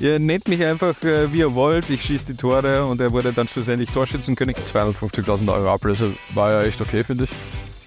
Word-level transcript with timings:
Ihr 0.00 0.18
nennt 0.18 0.48
mich 0.48 0.64
einfach, 0.64 0.94
äh, 1.02 1.30
wie 1.30 1.40
ihr 1.40 1.54
wollt. 1.54 1.90
Ich 1.90 2.02
schieße 2.02 2.24
die 2.24 2.34
Tore 2.34 2.86
und 2.86 3.02
er 3.02 3.12
wurde 3.12 3.34
dann 3.34 3.46
schlussendlich 3.46 3.90
Torschützenkönig. 3.90 4.56
250.000 4.56 5.52
Euro 5.52 5.70
Ablöse 5.70 6.14
war 6.32 6.52
ja 6.52 6.62
echt 6.62 6.80
okay, 6.80 7.04
finde 7.04 7.24
ich. 7.24 7.30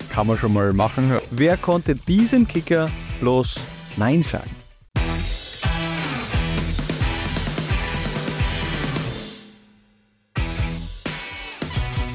Kann 0.10 0.28
man 0.28 0.38
schon 0.38 0.54
mal 0.54 0.74
machen. 0.74 1.12
Wer 1.32 1.58
konnte 1.58 1.96
diesem 1.96 2.48
Kicker 2.48 2.92
bloß 3.20 3.60
Nein 3.98 4.22
sagen? 4.22 4.52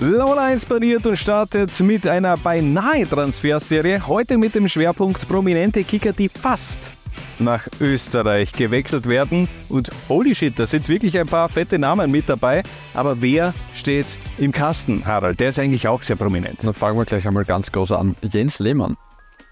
Laula 0.01 0.45
1 0.45 0.65
pariert 0.65 1.05
und 1.07 1.17
startet 1.17 1.81
mit 1.81 2.07
einer 2.07 2.37
beinahe 2.37 3.05
Transferserie. 3.09 4.07
Heute 4.07 4.39
mit 4.39 4.55
dem 4.55 4.69
Schwerpunkt 4.69 5.27
prominente 5.27 5.83
Kicker, 5.83 6.13
die 6.13 6.29
fast 6.29 6.93
nach 7.41 7.69
Österreich 7.81 8.53
gewechselt 8.53 9.09
werden. 9.09 9.49
Und 9.69 9.91
holy 10.09 10.35
shit, 10.35 10.59
da 10.59 10.67
sind 10.67 10.89
wirklich 10.89 11.19
ein 11.19 11.27
paar 11.27 11.49
fette 11.49 11.79
Namen 11.79 12.11
mit 12.11 12.29
dabei. 12.29 12.63
Aber 12.95 13.21
wer 13.21 13.55
steht 13.75 14.19
im 14.39 14.53
Kasten, 14.53 15.05
Harald? 15.07 15.41
Der 15.41 15.51
ist 15.51 15.59
eigentlich 15.59 15.89
auch 15.89 16.03
sehr 16.03 16.17
prominent. 16.17 16.65
Dann 16.65 16.75
fangen 16.75 16.99
wir 16.99 17.05
gleich 17.05 17.27
einmal 17.27 17.45
ganz 17.45 17.73
groß 17.73 17.93
an. 17.93 18.17
Jens 18.23 18.59
Lehmann. 18.59 18.97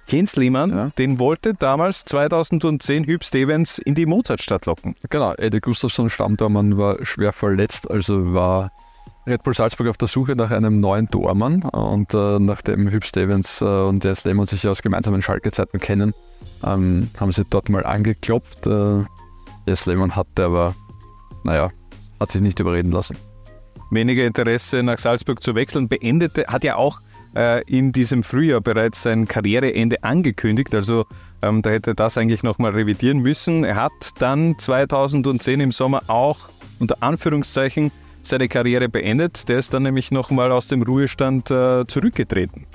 Jens 0.08 0.36
Lehmann, 0.36 0.70
ja. 0.70 0.90
den 0.98 1.18
wollte 1.18 1.54
damals 1.54 2.04
2010 2.04 3.04
Hüb 3.04 3.24
Stevens 3.24 3.78
in 3.78 3.96
die 3.96 4.06
Mozartstadt 4.06 4.66
locken. 4.66 4.94
Genau, 5.10 5.32
Eddie 5.34 5.60
Gustafsson 5.60 6.08
Stammtormann 6.08 6.78
war 6.78 7.04
schwer 7.04 7.32
verletzt, 7.32 7.90
also 7.90 8.32
war 8.32 8.70
Red 9.26 9.42
Bull 9.42 9.54
Salzburg 9.54 9.88
auf 9.88 9.96
der 9.96 10.06
Suche 10.06 10.36
nach 10.36 10.52
einem 10.52 10.78
neuen 10.78 11.10
Tormann 11.10 11.62
und 11.62 12.14
äh, 12.14 12.38
nachdem 12.38 12.88
Hüb 12.88 13.04
Stevens 13.04 13.60
äh, 13.60 13.64
und 13.64 14.04
Jens 14.04 14.24
Lehmann 14.24 14.46
sich 14.46 14.68
aus 14.68 14.82
gemeinsamen 14.82 15.20
Schalke-Zeiten 15.20 15.80
kennen, 15.80 16.14
ähm, 16.62 17.10
haben 17.18 17.32
sie 17.32 17.44
dort 17.44 17.68
mal 17.68 17.84
angeklopft. 17.84 18.68
Äh, 18.68 19.04
Jens 19.66 19.84
Lehmann 19.86 20.14
hatte 20.14 20.44
aber, 20.44 20.76
naja, 21.42 21.70
hat 22.20 22.30
sich 22.30 22.40
nicht 22.40 22.60
überreden 22.60 22.92
lassen. 22.92 23.16
Weniger 23.90 24.24
Interesse 24.24 24.84
nach 24.84 24.98
Salzburg 24.98 25.42
zu 25.42 25.56
wechseln, 25.56 25.88
beendete, 25.88 26.44
hat 26.46 26.62
ja 26.62 26.76
auch 26.76 27.00
äh, 27.34 27.62
in 27.64 27.90
diesem 27.90 28.22
Frühjahr 28.22 28.60
bereits 28.60 29.02
sein 29.02 29.26
Karriereende 29.26 30.04
angekündigt. 30.04 30.72
Also 30.72 31.04
ähm, 31.42 31.62
da 31.62 31.70
hätte 31.70 31.96
das 31.96 32.16
eigentlich 32.16 32.44
nochmal 32.44 32.72
revidieren 32.72 33.18
müssen. 33.18 33.64
Er 33.64 33.74
hat 33.74 33.90
dann 34.20 34.56
2010 34.56 35.58
im 35.58 35.72
Sommer 35.72 36.04
auch 36.06 36.48
unter 36.78 37.02
Anführungszeichen 37.02 37.90
seine 38.26 38.48
Karriere 38.48 38.88
beendet. 38.88 39.48
Der 39.48 39.58
ist 39.58 39.72
dann 39.74 39.84
nämlich 39.84 40.10
nochmal 40.10 40.52
aus 40.52 40.68
dem 40.68 40.82
Ruhestand 40.82 41.50
äh, 41.50 41.86
zurückgetreten. 41.86 42.66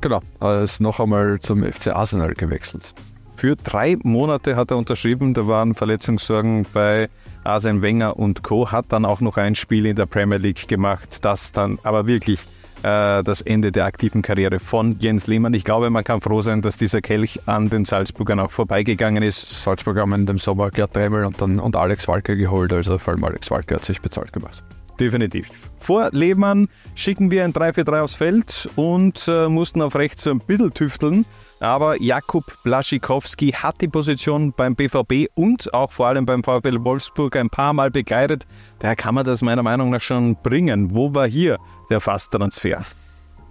Genau, 0.00 0.20
er 0.40 0.62
ist 0.62 0.80
noch 0.80 0.98
einmal 0.98 1.38
zum 1.40 1.62
FC 1.62 1.88
Arsenal 1.88 2.34
gewechselt. 2.34 2.94
Für 3.36 3.56
drei 3.56 3.96
Monate 4.02 4.56
hat 4.56 4.70
er 4.70 4.76
unterschrieben, 4.76 5.34
da 5.34 5.46
waren 5.46 5.74
Verletzungssorgen 5.74 6.66
bei 6.72 7.08
Arsene 7.44 7.82
Wenger 7.82 8.16
und 8.16 8.42
Co. 8.42 8.70
Hat 8.70 8.86
dann 8.90 9.04
auch 9.04 9.20
noch 9.20 9.36
ein 9.36 9.54
Spiel 9.54 9.86
in 9.86 9.96
der 9.96 10.06
Premier 10.06 10.38
League 10.38 10.68
gemacht, 10.68 11.24
das 11.24 11.52
dann 11.52 11.78
aber 11.82 12.06
wirklich 12.06 12.40
äh, 12.82 13.22
das 13.22 13.40
Ende 13.40 13.72
der 13.72 13.84
aktiven 13.84 14.22
Karriere 14.22 14.58
von 14.58 14.96
Jens 14.98 15.26
Lehmann. 15.26 15.54
Ich 15.54 15.64
glaube, 15.64 15.90
man 15.90 16.04
kann 16.04 16.20
froh 16.20 16.42
sein, 16.42 16.62
dass 16.62 16.76
dieser 16.76 17.00
Kelch 17.00 17.40
an 17.46 17.70
den 17.70 17.84
Salzburgern 17.84 18.40
auch 18.40 18.50
vorbeigegangen 18.50 19.22
ist. 19.22 19.62
Salzburg 19.62 19.98
haben 19.98 20.12
in 20.12 20.26
dem 20.26 20.38
Sommer 20.38 20.70
Gerd 20.70 20.94
Dremel 20.94 21.24
und, 21.24 21.40
dann, 21.40 21.58
und 21.58 21.76
Alex 21.76 22.08
Walke 22.08 22.36
geholt, 22.36 22.72
also 22.72 22.98
vor 22.98 23.14
allem 23.14 23.24
Alex 23.24 23.50
Walke 23.50 23.76
hat 23.76 23.84
sich 23.84 24.00
bezahlt 24.00 24.32
gemacht. 24.32 24.62
Definitiv. 25.00 25.50
Vor 25.78 26.10
Lehmann 26.12 26.68
schicken 26.94 27.30
wir 27.30 27.44
ein 27.44 27.52
3-4-3 27.52 28.00
aufs 28.00 28.14
Feld 28.14 28.70
und 28.76 29.26
äh, 29.26 29.48
mussten 29.48 29.82
auf 29.82 29.96
rechts 29.96 30.26
ein 30.26 30.38
bisschen 30.38 30.74
tüfteln. 30.74 31.24
Aber 31.60 32.00
Jakub 32.00 32.44
Blaschikowski 32.64 33.52
hat 33.52 33.80
die 33.80 33.88
Position 33.88 34.52
beim 34.52 34.74
BVB 34.74 35.28
und 35.34 35.72
auch 35.72 35.92
vor 35.92 36.08
allem 36.08 36.26
beim 36.26 36.42
VfL 36.42 36.84
Wolfsburg 36.84 37.36
ein 37.36 37.50
paar 37.50 37.72
Mal 37.72 37.90
begleitet. 37.90 38.46
Daher 38.80 38.96
kann 38.96 39.14
man 39.14 39.24
das 39.24 39.42
meiner 39.42 39.62
Meinung 39.62 39.90
nach 39.90 40.00
schon 40.00 40.36
bringen. 40.42 40.94
Wo 40.94 41.14
war 41.14 41.26
hier 41.26 41.58
der 41.92 42.00
Fasttransfer? 42.00 42.82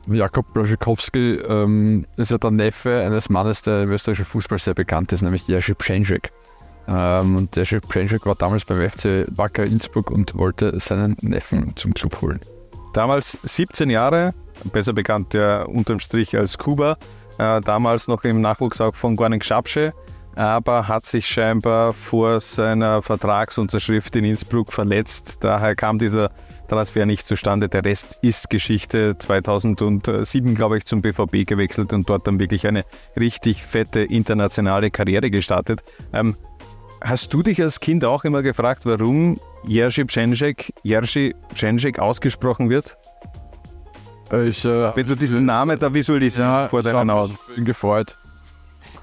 Jakub 0.08 0.52
Blaschikowski 0.54 1.36
ähm, 1.36 2.08
ist 2.18 2.32
ja 2.32 2.40
der 2.40 2.52
Neffe 2.52 3.04
eines 3.06 3.30
Mannes, 3.30 3.62
der 3.62 3.84
im 3.84 3.92
österreichischen 3.92 4.26
Fußball 4.26 4.58
sehr 4.58 4.74
bekannt 4.74 5.14
ist, 5.14 5.22
nämlich 5.22 5.48
Jerzy 5.48 5.76
Pschenschek. 5.76 6.32
Ähm, 6.88 7.36
und 7.36 7.56
Jerzy 7.56 7.80
Pschenschek 7.80 8.26
war 8.26 8.34
damals 8.34 8.66
beim 8.66 8.90
FC 8.90 9.28
Wacker 9.38 9.64
Innsbruck 9.64 10.10
und 10.10 10.36
wollte 10.36 10.78
seinen 10.80 11.16
Neffen 11.22 11.76
zum 11.76 11.94
Club 11.94 12.20
holen. 12.22 12.40
Damals 12.94 13.38
17 13.44 13.92
Jahre, 13.92 14.34
besser 14.74 14.94
bekannt 14.94 15.36
ja 15.36 15.62
unterm 15.64 16.00
Strich 16.00 16.36
als 16.36 16.58
Kuba, 16.58 16.98
äh, 17.38 17.62
damals 17.62 18.08
noch 18.08 18.24
im 18.24 18.42
Nachwuchs 18.42 18.82
auch 18.82 18.96
von 18.96 19.16
Gornik 19.16 19.46
Schabsche, 19.46 19.94
aber 20.36 20.88
hat 20.88 21.06
sich 21.06 21.28
scheinbar 21.28 21.94
vor 21.94 22.40
seiner 22.40 23.04
Vertragsunterschrift 23.04 24.16
in 24.16 24.26
Innsbruck 24.26 24.74
verletzt. 24.74 25.38
Daher 25.42 25.76
kam 25.76 26.00
dieser 26.00 26.32
Transfer 26.72 27.06
nicht 27.06 27.28
zustande. 27.28 27.68
Der 27.68 27.84
Rest 27.84 28.18
ist 28.22 28.50
Geschichte. 28.50 29.18
2007, 29.18 30.56
glaube 30.56 30.78
ich, 30.78 30.86
zum 30.86 31.02
BVB 31.02 31.46
gewechselt 31.46 31.92
und 31.92 32.10
dort 32.10 32.28
dann 32.28 32.40
wirklich 32.40 32.66
eine 32.66 32.86
richtig 33.20 33.64
fette 33.64 34.00
internationale 34.00 34.90
Karriere 34.90 35.30
gestartet. 35.30 35.84
Ähm, 36.14 36.38
hast 37.02 37.34
du 37.34 37.44
dich 37.44 37.62
als 37.62 37.82
Kind 37.82 38.06
auch 38.06 38.24
immer 38.24 38.42
gefragt, 38.42 38.86
warum 38.86 39.38
Jerzy 39.68 40.06
Pschenschek, 40.06 40.74
Jerzy 40.84 41.36
Pschenschek 41.54 42.00
ausgesprochen 42.00 42.70
wird? 42.70 42.98
Ich, 44.32 44.64
äh, 44.64 44.96
Wenn 44.96 45.06
du 45.06 45.16
diesen 45.16 45.44
Namen 45.44 45.78
da 45.78 45.94
visualisierst 45.94 46.40
ja, 46.40 46.70
vor 46.70 46.84
deinen 46.84 47.10
Augen. 47.10 47.38
Ich 47.50 47.56
bin 47.56 47.66
gefreut. 47.66 48.18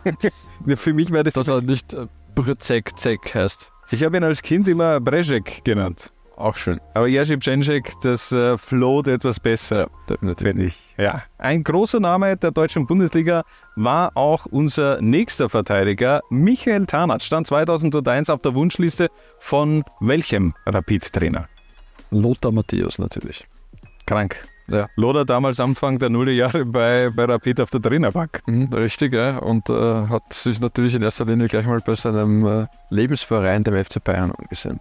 Für 0.76 0.94
mich 0.94 1.10
wäre 1.10 1.24
das. 1.24 1.34
Dass 1.34 1.48
er 1.48 1.60
nicht 1.60 1.92
äh, 1.92 2.06
Brzek 2.34 2.98
Zek 2.98 3.34
heißt. 3.34 3.70
Ich 3.90 4.02
habe 4.04 4.16
ihn 4.16 4.24
als 4.24 4.40
Kind 4.40 4.66
immer 4.68 5.00
Brezek 5.00 5.62
genannt. 5.64 6.12
Auch 6.38 6.56
schön. 6.56 6.80
Aber 6.94 7.08
Jerzy 7.08 7.36
Pschenschek, 7.36 7.94
das 8.02 8.30
äh, 8.30 8.56
float 8.56 9.08
etwas 9.08 9.40
besser. 9.40 9.80
Ja, 9.80 9.86
definitiv. 10.08 10.46
Wenn 10.46 10.60
ich. 10.60 10.78
Ja. 10.96 11.22
Ein 11.38 11.64
großer 11.64 11.98
Name 11.98 12.36
der 12.36 12.52
deutschen 12.52 12.86
Bundesliga 12.86 13.42
war 13.74 14.16
auch 14.16 14.46
unser 14.46 15.00
nächster 15.00 15.48
Verteidiger, 15.48 16.20
Michael 16.30 16.86
Tarnath. 16.86 17.24
Stand 17.24 17.48
2001 17.48 18.30
auf 18.30 18.40
der 18.40 18.54
Wunschliste 18.54 19.08
von 19.40 19.82
welchem 19.98 20.54
Rapid-Trainer? 20.64 21.48
Lothar 22.10 22.52
Matthäus 22.52 23.00
natürlich. 23.00 23.48
Krank. 24.06 24.46
Ja. 24.68 24.86
Lothar 24.94 25.24
damals 25.24 25.58
Anfang 25.58 25.98
der 25.98 26.10
Nullerjahre 26.10 26.64
bei, 26.64 27.10
bei 27.10 27.24
Rapid 27.24 27.62
auf 27.62 27.70
der 27.70 27.82
Trainerbank. 27.82 28.42
Mhm, 28.46 28.72
richtig, 28.72 29.12
ja. 29.12 29.38
Und 29.38 29.68
äh, 29.70 29.72
hat 29.72 30.32
sich 30.32 30.60
natürlich 30.60 30.94
in 30.94 31.02
erster 31.02 31.24
Linie 31.24 31.48
gleich 31.48 31.66
mal 31.66 31.80
bei 31.80 31.96
seinem 31.96 32.46
äh, 32.46 32.66
Lebensverein, 32.90 33.64
dem 33.64 33.82
FC 33.82 34.02
Bayern, 34.04 34.30
angesehen. 34.30 34.78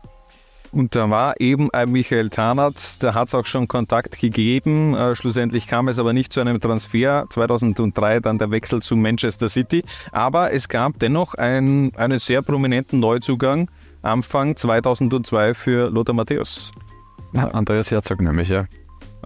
Und 0.72 0.96
da 0.96 1.10
war 1.10 1.40
eben 1.40 1.72
ein 1.72 1.92
Michael 1.92 2.30
Tarnath, 2.30 3.02
da 3.02 3.14
hat 3.14 3.30
es 3.30 3.36
auch 3.36 3.46
schon 3.46 3.68
Kontakt 3.68 4.20
gegeben. 4.20 4.94
Äh, 4.96 5.16
schlussendlich 5.16 5.68
kam 5.68 5.88
es 5.88 6.00
aber 6.00 6.14
nicht 6.14 6.34
zu 6.34 6.42
einem 6.42 6.60
Transfer. 6.60 7.26
2003 7.30 8.20
dann 8.20 8.38
der 8.38 8.52
Wechsel 8.52 8.82
zu 8.82 8.96
Manchester 8.96 9.50
City. 9.50 9.84
Aber 10.12 10.52
es 10.52 10.68
gab 10.68 11.00
dennoch 11.00 11.34
ein, 11.36 11.92
einen 11.96 12.20
sehr 12.20 12.42
prominenten 12.42 13.00
Neuzugang 13.00 13.70
Anfang 14.02 14.56
2002 14.56 15.54
für 15.54 15.90
Lothar 15.90 16.16
Matthäus. 16.16 16.72
Andreas 17.34 17.92
Herzog 17.92 18.22
nämlich, 18.22 18.50
ja. 18.50 18.66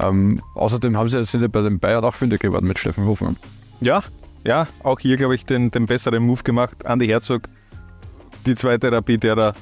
Ähm, 0.01 0.41
außerdem 0.55 0.97
haben 0.97 1.09
sie, 1.09 1.23
sind 1.25 1.41
ja 1.41 1.47
bei 1.47 1.61
den 1.61 1.79
Bayern 1.79 2.03
auch 2.03 2.13
Fünde 2.13 2.37
geworden 2.37 2.67
mit 2.67 2.79
Steffen 2.79 3.05
Hofmann. 3.05 3.37
Ja, 3.81 4.01
ja, 4.43 4.67
auch 4.83 4.99
hier 4.99 5.17
glaube 5.17 5.35
ich 5.35 5.45
den, 5.45 5.69
den 5.69 5.85
besseren 5.85 6.23
Move 6.23 6.43
gemacht. 6.43 6.85
Andi 6.85 7.07
Herzog, 7.07 7.43
die 8.45 8.55
zweite 8.55 8.91
Rapid-Ära, 8.91 9.53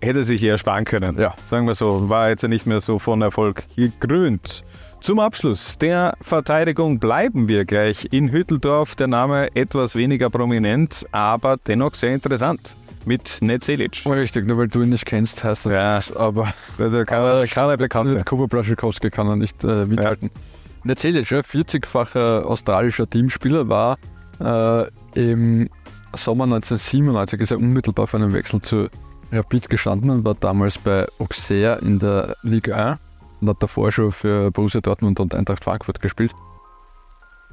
hätte 0.00 0.24
sich 0.24 0.42
eher 0.42 0.58
sparen 0.58 0.84
können. 0.84 1.18
Ja. 1.18 1.34
Sagen 1.50 1.66
wir 1.66 1.74
so, 1.74 2.08
war 2.08 2.30
jetzt 2.30 2.46
nicht 2.46 2.66
mehr 2.66 2.80
so 2.80 2.98
von 2.98 3.22
Erfolg 3.22 3.64
gekrönt. 3.76 4.64
Zum 5.00 5.20
Abschluss 5.20 5.78
der 5.78 6.14
Verteidigung 6.20 6.98
bleiben 6.98 7.46
wir 7.46 7.64
gleich 7.64 8.08
in 8.10 8.32
Hütteldorf. 8.32 8.96
Der 8.96 9.06
Name 9.06 9.48
etwas 9.54 9.94
weniger 9.94 10.28
prominent, 10.28 11.06
aber 11.12 11.56
dennoch 11.56 11.94
sehr 11.94 12.14
interessant 12.14 12.76
mit 13.04 13.38
Netzelic. 13.40 14.02
Oh, 14.04 14.10
richtig, 14.10 14.46
nur 14.46 14.58
weil 14.58 14.68
du 14.68 14.82
ihn 14.82 14.90
nicht 14.90 15.06
kennst, 15.06 15.42
heißt 15.44 15.66
das 15.66 15.72
ja, 15.72 15.96
nicht, 15.96 16.16
aber, 16.16 16.52
der 16.78 17.04
kann, 17.06 17.70
er 17.70 17.76
bekannt 17.76 18.26
Kuba 18.26 18.46
Blaschikowski 18.46 19.08
kann 19.08 19.28
er 19.28 19.36
nicht 19.36 19.64
äh, 19.64 19.86
mithalten. 19.86 20.30
Ja. 20.34 20.40
Netzelic, 20.84 21.30
ja, 21.30 21.40
40-facher 21.40 22.42
australischer 22.42 23.08
Teamspieler, 23.08 23.68
war 23.68 23.98
äh, 24.40 24.88
im 25.14 25.68
Sommer 26.14 26.44
1997 26.44 27.40
ist 27.40 27.50
er 27.50 27.58
unmittelbar 27.58 28.06
vor 28.06 28.20
einem 28.20 28.32
Wechsel 28.32 28.62
zu 28.62 28.88
Rapid 29.32 29.68
gestanden 29.68 30.10
und 30.10 30.24
war 30.24 30.34
damals 30.34 30.78
bei 30.78 31.06
Auxerre 31.18 31.80
in 31.80 31.98
der 31.98 32.36
Liga 32.42 32.92
1 32.92 32.98
und 33.40 33.48
hat 33.48 33.62
davor 33.62 33.92
schon 33.92 34.12
für 34.12 34.50
Borussia 34.50 34.80
Dortmund 34.80 35.20
und 35.20 35.34
Eintracht 35.34 35.64
Frankfurt 35.64 36.00
gespielt. 36.00 36.32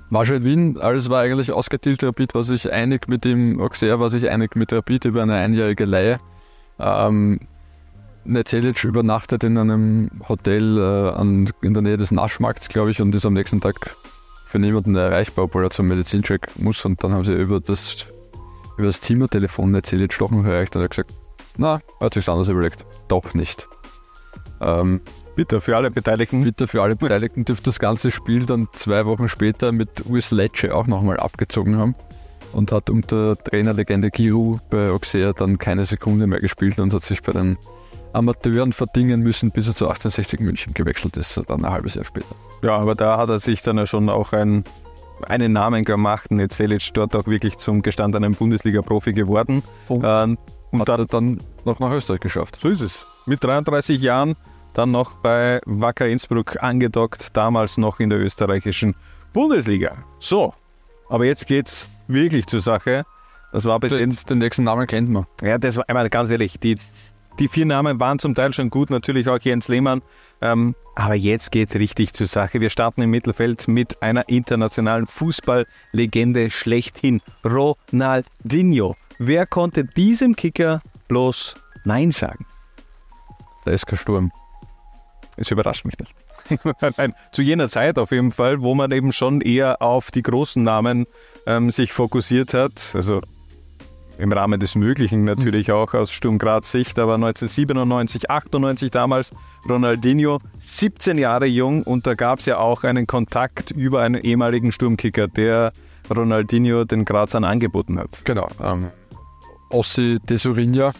War 0.10 0.26
schon 0.26 0.38
in 0.38 0.46
Wien, 0.46 0.78
alles 0.80 1.10
war 1.10 1.22
eigentlich 1.22 1.52
ausgetilgt. 1.52 2.04
Rapid 2.04 2.36
war 2.36 2.44
sich 2.44 2.72
einig 2.72 3.08
mit 3.08 3.26
dem 3.26 3.60
Auxerre, 3.60 4.00
war 4.00 4.10
sich 4.10 4.30
einig 4.30 4.56
mit 4.56 4.72
Rapid 4.72 5.06
über 5.06 5.24
eine 5.24 5.36
einjährige 5.36 5.86
Leihe. 5.86 6.20
Ähm, 6.80 7.40
Netzelic 8.24 8.84
übernachtet 8.84 9.44
in 9.44 9.58
einem 9.58 10.10
Hotel 10.28 10.78
äh, 10.78 11.10
an, 11.18 11.50
in 11.62 11.74
der 11.74 11.84
Nähe 11.84 11.98
des 11.98 12.12
Naschmarkts, 12.12 12.70
glaube 12.70 12.92
ich, 12.92 13.02
und 13.02 13.14
ist 13.14 13.26
am 13.26 13.34
nächsten 13.34 13.62
Tag 13.62 13.96
für 14.46 14.60
niemanden 14.60 14.96
erreichbar, 14.96 15.46
obwohl 15.46 15.64
er 15.64 15.70
zum 15.72 15.88
Medizincheck 15.88 16.50
muss. 16.60 16.86
Und 16.86 17.04
dann 17.04 17.14
haben 17.14 17.26
sie 17.26 17.34
über 17.34 17.60
das, 17.60 18.06
über 18.78 18.88
das 18.88 19.02
Zimmertelefon 19.02 19.72
Netzelic 19.72 20.18
doch 20.18 20.32
noch 20.32 20.46
erreicht 20.46 20.76
und 20.76 20.82
er 20.82 20.86
hat 20.86 20.92
gesagt, 20.92 21.14
na, 21.58 21.80
hat 22.00 22.14
sich 22.14 22.28
anders 22.30 22.50
überlegt. 22.50 22.86
Doch 23.08 23.34
nicht. 23.34 23.68
Ähm, 24.62 25.02
bitter 25.36 25.62
für 25.62 25.76
alle 25.76 25.92
Beteiligten. 25.92 26.44
Bitter 26.44 26.68
für 26.68 26.82
alle 26.82 26.96
Beteiligten 26.96 27.46
dürfte 27.46 27.66
das 27.66 27.80
ganze 27.80 28.12
Spiel 28.12 28.46
dann 28.46 28.68
zwei 28.74 29.06
Wochen 29.06 29.28
später 29.28 29.72
mit 29.72 30.06
Urs 30.06 30.32
Lecce 30.32 30.74
auch 30.74 30.88
nochmal 30.88 31.18
abgezogen 31.18 31.78
haben 31.78 31.96
und 32.54 32.72
hat 32.72 32.90
unter 32.90 33.36
Trainerlegende 33.38 34.12
Giru 34.12 34.58
bei 34.70 34.90
Auxerre 34.90 35.34
dann 35.34 35.58
keine 35.58 35.86
Sekunde 35.86 36.26
mehr 36.28 36.40
gespielt 36.40 36.80
und 36.80 36.94
hat 36.94 37.04
sich 37.04 37.22
bei 37.22 37.34
den 37.34 37.58
Amateuren 38.14 38.72
verdingen 38.72 39.22
müssen, 39.22 39.52
bis 39.52 39.68
er 39.68 39.76
zu 39.76 39.86
1860 39.88 40.40
München 40.40 40.74
gewechselt 40.74 41.18
ist, 41.18 41.42
dann 41.48 41.66
ein 41.66 41.72
halbes 41.72 41.96
Jahr 41.96 42.06
später. 42.06 42.34
Ja, 42.64 42.78
aber 42.78 42.96
da 42.96 43.18
hat 43.18 43.30
er 43.30 43.40
sich 43.40 43.62
dann 43.62 43.78
ja 43.78 43.86
schon 43.86 44.08
auch 44.08 44.32
ein, 44.32 44.64
einen 45.28 45.52
Namen 45.52 45.84
gemacht 45.84 46.32
und 46.32 46.40
jetzt 46.40 46.56
Selic 46.56 46.94
dort 46.94 47.14
auch 47.14 47.28
wirklich 47.28 47.58
zum 47.58 47.82
gestandenen 47.82 48.34
Bundesliga-Profi 48.34 49.12
geworden. 49.12 49.64
Und, 49.90 50.04
ähm, 50.06 50.38
und 50.82 50.90
hat 50.90 51.00
dann, 51.00 51.00
er 51.00 51.06
dann 51.08 51.42
noch 51.66 51.80
nach 51.80 51.92
Österreich 51.92 52.20
geschafft. 52.20 52.60
So 52.62 52.70
ist 52.70 52.82
es. 52.82 53.06
Mit 53.26 53.44
33 53.44 54.02
Jahren 54.02 54.36
dann 54.74 54.92
noch 54.92 55.16
bei 55.16 55.62
Wacker 55.66 56.08
Innsbruck 56.08 56.62
angedockt, 56.62 57.30
damals 57.34 57.78
noch 57.78 58.00
in 58.00 58.10
der 58.10 58.20
österreichischen 58.20 58.96
Bundesliga. 59.34 59.96
So, 60.20 60.54
aber 61.10 61.26
jetzt 61.26 61.48
geht's 61.48 61.90
wirklich 62.08 62.46
zur 62.48 62.62
Sache. 62.62 63.06
Das 63.52 63.66
war 63.66 63.80
den, 63.80 64.16
den 64.30 64.38
nächsten 64.38 64.64
Namen 64.64 64.86
kennt 64.86 65.10
man. 65.10 65.26
Ja, 65.42 65.58
das 65.58 65.78
war 65.78 65.86
einmal 65.88 66.10
ganz 66.10 66.30
ehrlich, 66.30 66.60
die, 66.60 66.78
die 67.40 67.48
vier 67.48 67.66
Namen 67.66 68.00
waren 68.00 68.20
zum 68.20 68.36
Teil 68.36 68.54
schon 68.54 68.70
gut, 68.70 68.90
natürlich 68.90 69.30
auch 69.30 69.40
Jens 69.40 69.68
Lehmann. 69.68 70.02
Ähm, 70.42 70.76
aber 70.96 71.16
jetzt 71.16 71.52
geht 71.52 71.70
es 71.70 71.76
richtig 71.80 72.14
zur 72.14 72.28
Sache. 72.28 72.60
Wir 72.62 72.70
starten 72.70 73.02
im 73.02 73.12
Mittelfeld 73.12 73.68
mit 73.68 74.02
einer 74.02 74.28
internationalen 74.28 75.08
Fußballlegende 75.08 76.50
schlechthin, 76.50 77.22
Ronaldinho. 77.46 78.96
Wer 79.18 79.46
konnte 79.46 79.86
diesem 79.86 80.36
Kicker 80.36 80.82
bloß 81.08 81.56
Nein 81.86 82.12
sagen? 82.12 82.46
Der 83.66 83.78
SK 83.78 83.98
Sturm. 83.98 84.32
Es 85.38 85.52
überrascht 85.52 85.86
mich 85.86 85.96
nicht. 86.00 86.16
Nein, 86.98 87.14
zu 87.32 87.42
jener 87.42 87.68
Zeit 87.68 87.98
auf 87.98 88.12
jeden 88.12 88.32
Fall, 88.32 88.62
wo 88.62 88.76
man 88.76 88.92
eben 88.92 89.12
schon 89.12 89.42
eher 89.42 89.82
auf 89.82 90.12
die 90.12 90.22
großen 90.22 90.64
Namen 90.64 91.06
ähm, 91.46 91.72
sich 91.72 91.92
fokussiert 91.92 92.54
hat. 92.54 92.92
Also 92.94 93.22
im 94.18 94.32
Rahmen 94.32 94.60
des 94.60 94.76
Möglichen 94.76 95.26
natürlich 95.26 95.72
auch 95.72 95.94
aus 95.94 96.12
Sturm 96.12 96.38
Graz 96.38 96.72
Sicht, 96.72 97.00
aber 97.00 97.16
1997, 97.16 98.30
98 98.30 98.92
damals 98.92 99.34
Ronaldinho, 99.68 100.40
17 100.60 101.18
Jahre 101.18 101.48
jung 101.48 101.84
und 101.84 102.08
da 102.08 102.14
gab 102.14 102.40
es 102.40 102.46
ja 102.46 102.58
auch 102.58 102.84
einen 102.84 103.08
Kontakt 103.08 103.72
über 103.72 104.02
einen 104.02 104.22
ehemaligen 104.22 104.72
Sturmkicker, 104.72 105.28
der 105.28 105.74
Ronaldinho 106.10 106.86
den 106.86 107.04
Grazern 107.04 107.44
angeboten 107.44 108.00
hat. 108.00 108.22
Genau, 108.24 108.48
ähm, 108.62 108.92
Ossi 109.70 110.20
de 110.28 110.38
Sorinha, 110.38 110.94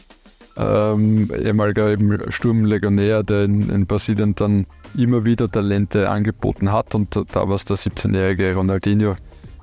ähm, 0.58 1.30
ehemaliger 1.38 1.90
eben 1.90 2.32
Sturmlegionär, 2.32 3.24
der 3.24 3.44
in, 3.44 3.70
in, 3.70 3.86
Brasilien 3.86 4.36
dann 4.36 4.66
immer 4.98 5.26
wieder 5.26 5.52
Talente 5.52 6.10
angeboten 6.10 6.72
hat 6.72 6.96
und 6.96 7.16
da 7.16 7.48
war 7.48 7.56
es 7.56 7.66
der 7.66 7.76
17-jährige 7.76 8.56
Ronaldinho, 8.56 9.16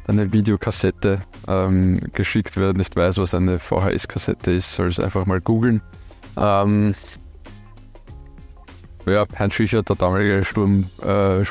eine 0.07 0.33
Videokassette 0.33 1.23
ähm, 1.49 2.01
geschickt. 2.13 2.57
Wer 2.57 2.75
nicht 2.75 2.95
weiß, 2.95 3.19
was 3.19 3.35
eine 3.35 3.59
VHS-Kassette 3.59 4.53
ist, 4.53 4.73
soll 4.73 4.89
es 4.89 5.01
einfach 5.01 5.27
mal 5.27 5.41
googeln. 5.41 5.81
Ähm, 6.37 6.95
ja, 9.07 9.25
Heinz 9.39 9.55
Schücher, 9.55 9.83
der 9.83 9.97
damalige 9.97 10.45
Sturm 10.45 10.87
äh, 11.03 11.43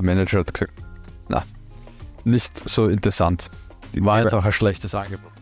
Manager, 0.00 0.40
hat 0.40 0.54
gesagt, 0.54 0.72
na, 1.28 1.44
nicht 2.24 2.68
so 2.68 2.88
interessant. 2.88 3.50
War 3.94 4.22
jetzt 4.22 4.34
auch 4.34 4.44
ein 4.44 4.52
schlechtes 4.52 4.94
Angebot. 4.94 5.32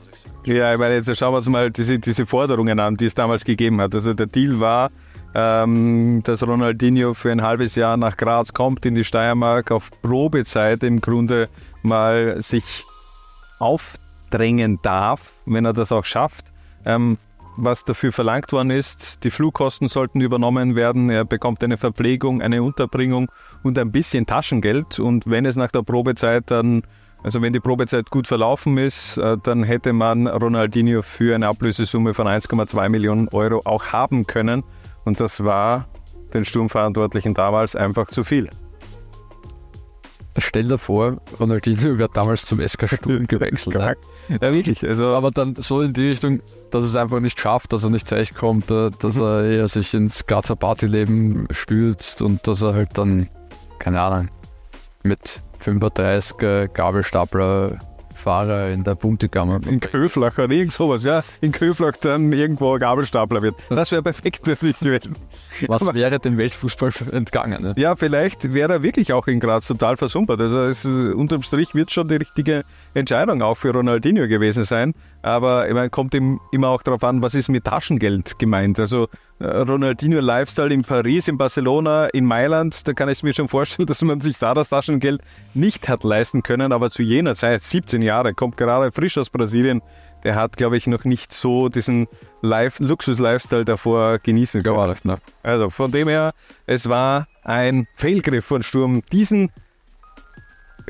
Ja, 0.45 0.73
ich 0.73 0.79
meine, 0.79 0.95
jetzt 0.95 1.17
schauen 1.17 1.33
wir 1.33 1.39
uns 1.39 1.49
mal 1.49 1.71
diese, 1.71 1.99
diese 1.99 2.27
Forderungen 2.27 2.79
an, 2.81 2.97
die 2.97 3.07
es 3.07 3.15
damals 3.15 3.45
gegeben 3.45 3.81
hat. 3.81 3.95
Also 3.95 4.15
der 4.15 4.27
Deal 4.27 4.61
war, 4.61 4.91
ähm, 5.35 6.23
dass 6.25 6.47
Ronaldinho 6.47 7.15
für 7.15 7.31
ein 7.31 7.43
halbes 7.43 7.75
Jahr 7.75 7.97
nach 7.97 8.17
Graz 8.17 8.53
kommt, 8.53 8.85
in 8.87 8.95
die 8.95 9.05
Steiermark, 9.05 9.71
auf 9.71 9.91
Probezeit 10.03 10.83
im 10.83 11.01
Grunde 11.01 11.49
mal 11.83 12.41
sich 12.43 12.85
aufdrängen 13.59 14.79
darf, 14.83 15.33
wenn 15.47 15.65
er 15.65 15.73
das 15.73 15.93
auch 15.93 16.05
schafft. 16.05 16.47
Ähm, 16.85 17.19
was 17.57 17.85
dafür 17.85 18.13
verlangt 18.13 18.53
worden 18.53 18.71
ist, 18.71 19.23
die 19.25 19.31
Flugkosten 19.31 19.89
sollten 19.89 20.21
übernommen 20.21 20.77
werden, 20.77 21.11
er 21.11 21.25
bekommt 21.25 21.63
eine 21.63 21.77
Verpflegung, 21.77 22.41
eine 22.41 22.63
Unterbringung 22.63 23.31
und 23.63 23.79
ein 23.79 23.93
bisschen 23.93 24.25
Taschengeld. 24.25 24.99
Und 24.99 25.29
wenn 25.29 25.45
es 25.45 25.57
nach 25.57 25.71
der 25.71 25.83
Probezeit 25.83 26.51
dann 26.51 26.83
also 27.23 27.43
wenn 27.43 27.53
die 27.53 27.61
Probezeit 27.61 28.11
gut 28.11 28.27
verlaufen 28.27 28.79
ist, 28.79 29.19
äh, 29.19 29.37
dann 29.43 29.63
hätte 29.63 29.93
man 29.93 30.27
Ronaldinho 30.27 31.03
für 31.03 31.35
eine 31.35 31.49
Ablösesumme 31.49 32.15
von 32.15 32.27
1,2 32.27 32.89
Millionen 32.89 33.29
Euro 33.29 33.61
auch 33.65 33.89
haben 33.89 34.27
können. 34.27 34.65
Und 35.05 35.21
das 35.21 35.45
war 35.45 35.87
den 36.33 36.45
Sturmverantwortlichen 36.45 37.35
damals 37.35 37.77
einfach 37.77 38.07
zu 38.11 38.25
viel. 38.25 38.49
Stell 40.39 40.69
dir 40.69 40.79
vor, 40.79 41.21
Ronaldinho 41.39 41.99
wird 41.99 42.17
damals 42.17 42.47
zum 42.47 42.67
SK 42.67 42.89
Sturm 42.89 43.27
gewechselt. 43.29 43.77
ja, 43.77 44.53
wirklich. 44.53 44.87
Also 44.89 45.09
Aber 45.09 45.31
dann 45.31 45.57
so 45.57 45.83
in 45.83 45.93
die 45.93 46.11
Richtung, 46.11 46.41
dass 46.71 46.85
es 46.85 46.95
einfach 46.97 47.21
nicht 47.21 47.39
schafft, 47.39 47.73
dass 47.73 47.83
er 47.83 47.91
nicht 47.91 48.09
zurechtkommt, 48.09 48.71
äh, 48.71 48.91
dass 48.99 49.17
mhm. 49.17 49.23
er 49.23 49.45
eher 49.45 49.69
sich 49.69 49.93
ins 49.93 50.27
Grazer 50.27 50.57
Partyleben 50.57 51.49
stürzt 51.51 52.23
und 52.23 52.47
dass 52.47 52.63
er 52.63 52.75
halt 52.75 52.97
dann, 52.97 53.29
keine 53.79 54.01
Ahnung, 54.01 54.29
mit 55.03 55.43
35 55.61 56.73
Gabelstapler 56.73 57.79
Fahrer 58.21 58.69
in 58.71 58.85
der 58.85 58.95
Buntekammer. 58.95 59.61
In 59.67 59.81
Köflach 59.81 60.39
oder 60.39 60.51
irgend 60.51 60.73
sowas, 60.73 61.05
ja. 61.05 61.23
In 61.41 61.53
Köflach 61.53 61.97
dann 62.01 62.33
irgendwo 62.33 62.79
Gabelstapler 62.79 63.43
wird. 63.43 63.57
Das 63.71 63.91
wäre 63.91 64.03
perfekt 64.03 64.45
für 64.45 64.55
dich 64.55 64.79
gewesen. 64.79 65.17
Was 65.67 65.83
Aber, 65.83 65.95
wäre 65.95 66.19
dem 66.21 66.37
Weltfußball 66.37 66.93
entgangen? 67.13 67.63
Ne? 67.63 67.75
Ja, 67.77 67.97
vielleicht 67.97 68.53
wäre 68.53 68.75
er 68.75 68.83
wirklich 68.83 69.13
auch 69.13 69.27
in 69.27 69.41
Graz 69.41 69.67
total 69.67 69.97
versumpert. 69.97 70.41
Also 70.41 70.61
es, 70.61 70.85
unterm 70.85 71.43
Strich 71.43 71.75
wird 71.75 71.91
schon 71.91 72.09
die 72.09 72.17
richtige 72.17 72.65
Entscheidung 72.95 73.43
auch 73.43 73.57
für 73.57 73.73
Ronaldinho 73.73 74.29
gewesen 74.29 74.65
sein. 74.65 74.95
Aber 75.23 75.69
ich 75.69 75.75
meine, 75.75 75.91
kommt 75.91 76.15
ihm 76.15 76.41
immer 76.53 76.69
auch 76.69 76.83
darauf 76.83 77.03
an, 77.05 77.23
was 77.23 77.35
ist 77.35 77.49
mit 77.49 77.65
Taschengeld 77.65 78.39
gemeint. 78.39 78.79
Also 78.79 79.09
äh, 79.41 79.47
Ronaldinho 79.47 80.21
Lifestyle 80.21 80.73
in 80.73 80.83
Paris, 80.83 81.27
in 81.27 81.39
Barcelona, 81.39 82.07
in 82.09 82.27
Mailand, 82.27 82.87
da 82.87 82.93
kann 82.93 83.09
ich 83.09 83.23
mir 83.23 83.33
schon 83.33 83.49
vorstellen, 83.49 83.87
dass 83.89 84.03
man 84.03 84.21
sich 84.21 84.39
da 84.39 84.53
das 84.53 84.69
Taschengeld 84.69 85.23
nicht 85.55 85.89
hat 85.89 86.05
leisten 86.05 86.43
können. 86.43 86.73
Aber 86.73 86.91
zu 86.91 87.03
jener 87.03 87.35
Zeit, 87.35 87.63
17 87.63 88.03
Jahre, 88.03 88.35
kommt 88.35 88.59
gerade 88.59 88.93
frisch 88.93 89.17
aus 89.17 89.31
Brasilien, 89.31 89.81
der 90.25 90.35
hat, 90.35 90.59
glaube 90.59 90.77
ich, 90.77 90.87
noch 90.87 91.05
nicht 91.05 91.33
so 91.33 91.71
diesen 91.71 92.07
Luxus-Lifestyle 92.43 93.65
davor 93.65 94.19
genießen 94.19 94.63
können. 94.63 94.77
Ja, 94.77 94.95
ne? 95.15 95.19
Also 95.43 95.71
von 95.71 95.91
dem 95.91 96.09
her, 96.09 96.33
es 96.67 96.91
war 96.91 97.27
ein 97.43 97.87
Fehlgriff 97.95 98.45
von 98.45 98.63
Sturm, 98.63 99.01
diesen, 99.11 99.51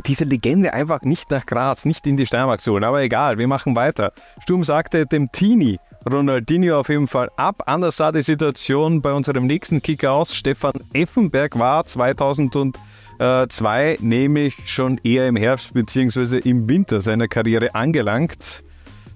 diese 0.06 0.24
Legende 0.24 0.74
einfach 0.74 1.02
nicht 1.02 1.30
nach 1.30 1.46
Graz, 1.46 1.84
nicht 1.84 2.04
in 2.08 2.16
die 2.16 2.26
Steiermark 2.26 2.60
zu 2.60 2.72
holen. 2.72 2.82
Aber 2.82 3.00
egal, 3.02 3.38
wir 3.38 3.46
machen 3.46 3.76
weiter. 3.76 4.12
Sturm 4.42 4.64
sagte 4.64 5.06
dem 5.06 5.30
Teenie 5.30 5.78
Ronaldinho 6.08 6.78
auf 6.78 6.88
jeden 6.88 7.06
Fall 7.06 7.30
ab. 7.36 7.62
Anders 7.66 7.98
sah 7.98 8.12
die 8.12 8.22
Situation 8.22 9.02
bei 9.02 9.12
unserem 9.12 9.46
nächsten 9.46 9.82
Kicker 9.82 10.12
aus. 10.12 10.34
Stefan 10.34 10.72
Effenberg 10.92 11.58
war 11.58 11.84
2002 11.84 13.98
nämlich 14.00 14.56
schon 14.64 14.98
eher 15.04 15.28
im 15.28 15.36
Herbst 15.36 15.74
bzw. 15.74 16.38
im 16.38 16.66
Winter 16.68 17.00
seiner 17.00 17.28
Karriere 17.28 17.74
angelangt. 17.74 18.64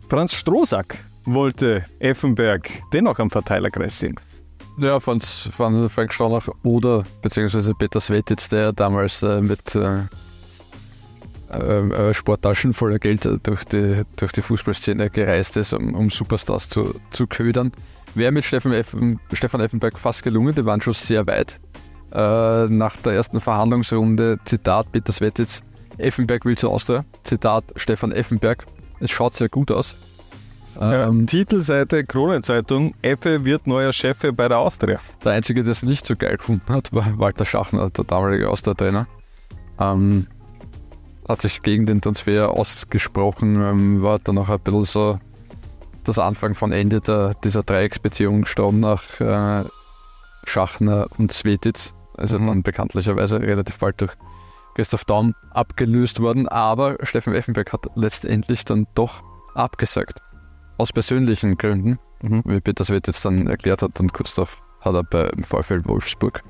Franz 0.09 0.35
Strohsack 0.35 0.99
wollte 1.25 1.87
Effenberg 2.01 2.71
dennoch 2.93 3.19
am 3.19 3.31
Verteilerkreis 3.31 3.99
sehen. 3.99 4.17
Ja, 4.77 5.01
von, 5.01 5.21
von 5.21 5.89
Frank 5.89 6.13
Stronach 6.13 6.49
oder 6.65 7.05
beziehungsweise 7.23 7.75
Peter 7.75 8.01
Svetitz, 8.01 8.49
der 8.49 8.73
damals 8.73 9.23
äh, 9.23 9.41
mit 9.41 9.75
äh, 9.77 10.01
äh, 11.49 12.15
Sporttaschen 12.15 12.73
voller 12.73 12.99
Geld 12.99 13.29
durch 13.43 13.65
die, 13.65 14.03
durch 14.17 14.33
die 14.33 14.43
Fußballszene 14.43 15.11
gereist 15.11 15.57
ist, 15.57 15.73
um, 15.73 15.95
um 15.95 16.11
Superstars 16.11 16.69
zu, 16.69 16.95
zu 17.11 17.27
ködern. 17.27 17.73
Wäre 18.15 18.33
mit 18.33 18.45
Stefan, 18.45 18.73
Effen, 18.73 19.21
Stefan 19.33 19.61
Effenberg 19.61 19.99
fast 19.99 20.23
gelungen, 20.23 20.55
die 20.55 20.65
waren 20.65 20.81
schon 20.81 20.93
sehr 20.93 21.27
weit. 21.27 21.61
Äh, 22.13 22.69
nach 22.69 22.97
der 22.99 23.15
ersten 23.15 23.41
Verhandlungsrunde, 23.41 24.39
Zitat 24.45 24.93
Peter 24.93 25.13
Svetitz, 25.13 25.63
Effenberg 25.99 26.45
will 26.45 26.57
zu 26.57 26.71
Austria, 26.71 27.05
Zitat 27.25 27.65
Stefan 27.77 28.13
Effenberg, 28.13 28.67
es 29.01 29.11
schaut 29.11 29.35
sehr 29.35 29.49
gut 29.49 29.71
aus. 29.71 29.97
Ähm, 30.81 31.27
Titelseite 31.27 32.05
Kronenzeitung, 32.05 32.95
Effe 33.03 33.45
wird 33.45 33.67
neuer 33.67 33.93
Chef 33.93 34.19
bei 34.35 34.49
der 34.49 34.59
Austria. 34.59 34.99
Der 35.25 35.33
Einzige, 35.33 35.63
der 35.63 35.73
es 35.73 35.83
nicht 35.83 36.07
so 36.07 36.17
geil 36.17 36.37
gefunden 36.37 36.73
hat, 36.73 36.93
war 36.93 37.19
Walter 37.19 37.45
Schachner, 37.45 37.91
der 37.91 38.05
damalige 38.05 38.49
Austria-Trainer. 38.49 39.07
Ähm, 39.79 40.27
hat 41.29 41.43
sich 41.43 41.63
gegen 41.63 41.87
den 41.87 42.01
Transfer 42.01 42.51
ausgesprochen, 42.51 43.57
ähm, 43.57 44.03
war 44.03 44.19
dann 44.19 44.39
auch 44.39 44.49
ein 44.49 44.61
bisschen 44.61 44.85
so 44.85 45.19
das 46.05 46.19
Anfang 46.19 46.55
von 46.55 46.73
Ende 46.73 47.01
der, 47.01 47.35
dieser 47.43 47.63
Dreiecksbeziehung 47.63 48.45
Sturm 48.45 48.81
nach 48.81 49.21
äh, 49.21 49.65
Schachner 50.45 51.07
und 51.19 51.33
Svetitz. 51.33 51.95
Also 52.17 52.39
mhm. 52.39 52.47
dann 52.47 52.63
bekanntlicherweise 52.63 53.41
relativ 53.41 53.79
bald 53.79 54.01
durch 54.01 54.13
Christoph 54.75 55.05
Daum 55.05 55.35
abgelöst 55.51 56.21
worden, 56.21 56.49
aber 56.49 56.99
Steffen 57.03 57.35
Effenberg 57.35 57.73
hat 57.73 57.87
letztendlich 57.95 58.65
dann 58.65 58.87
doch 58.95 59.23
abgesagt. 59.55 60.21
Aus 60.79 60.93
persönlichen 60.93 61.57
Gründen. 61.57 61.99
mhm. 62.23 62.43
wie 62.45 62.61
Peter 62.61 62.85
Svett 62.85 63.07
jetzt 63.07 63.25
dann 63.25 63.47
erklärt 63.47 63.83
hat. 63.83 63.99
Und 64.01 64.13
kurz 64.13 64.35
darauf 64.35 64.63
hat 64.81 64.95
er 64.95 65.05
beim 65.05 65.45
VfL 65.45 65.85
Wolfsburg 65.85 66.43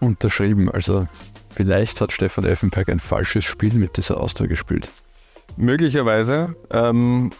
unterschrieben. 0.00 0.70
Also 0.70 1.06
vielleicht 1.54 2.00
hat 2.00 2.12
Stefan 2.12 2.44
Effenberg 2.44 2.88
ein 2.88 3.00
falsches 3.00 3.44
Spiel 3.44 3.74
mit 3.74 3.96
dieser 3.96 4.20
Austria 4.20 4.46
gespielt. 4.46 4.90
Möglicherweise. 5.56 6.54
Ähm, 6.70 7.32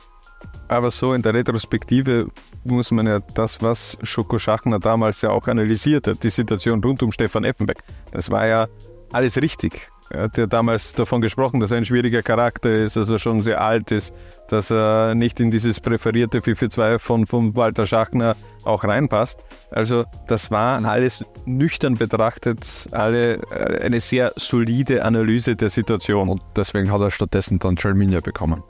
aber 0.69 0.91
so 0.91 1.15
in 1.15 1.23
der 1.23 1.35
Retrospektive 1.35 2.29
muss 2.65 2.91
man 2.91 3.07
ja 3.07 3.21
das, 3.21 3.63
was 3.63 3.99
Schoko 4.03 4.39
Schachner 4.39 4.81
damals 4.81 5.23
ja 5.23 5.31
auch 5.31 5.47
analysiert 5.47 6.07
hat, 6.07 6.23
die 6.23 6.31
Situation 6.31 6.83
rund 6.83 7.03
um 7.03 7.13
Stefan 7.13 7.45
Effenberg, 7.45 7.79
das 8.11 8.31
war 8.31 8.47
ja 8.47 8.67
alles 9.13 9.41
richtig. 9.41 9.91
Er 10.11 10.23
hat 10.23 10.39
ja 10.39 10.47
damals 10.47 10.93
davon 10.93 11.21
gesprochen, 11.21 11.61
dass 11.61 11.71
er 11.71 11.79
ein 11.79 11.85
schwieriger 11.85 12.23
Charakter 12.23 12.73
ist, 12.73 12.97
dass 12.97 13.09
er 13.09 13.19
schon 13.19 13.41
sehr 13.41 13.61
alt 13.61 13.91
ist, 13.91 14.15
dass 14.49 14.71
er 14.71 15.15
nicht 15.15 15.41
in 15.41 15.51
dieses 15.51 15.81
präferierte 15.81 16.41
4-4-2 16.41 16.99
von, 16.99 17.27
von 17.27 17.57
Walter 17.57 17.87
Schachner 17.87 18.37
auch 18.65 18.85
reinpasst. 18.85 19.41
Also 19.71 20.05
das 20.29 20.51
war 20.51 20.85
alles 20.85 21.25
nüchtern 21.45 21.95
betrachtet 21.95 22.89
alle 22.93 23.35
äh, 23.51 23.83
eine 23.83 24.01
sehr 24.01 24.33
solide 24.37 25.05
Analyse 25.05 25.57
der 25.57 25.71
Situation. 25.71 26.29
Und 26.29 26.43
deswegen 26.55 26.93
hat 26.93 27.01
er 27.01 27.11
stattdessen 27.11 27.59
dann 27.59 27.77
Jalminia 27.77 28.21
bekommen. 28.21 28.63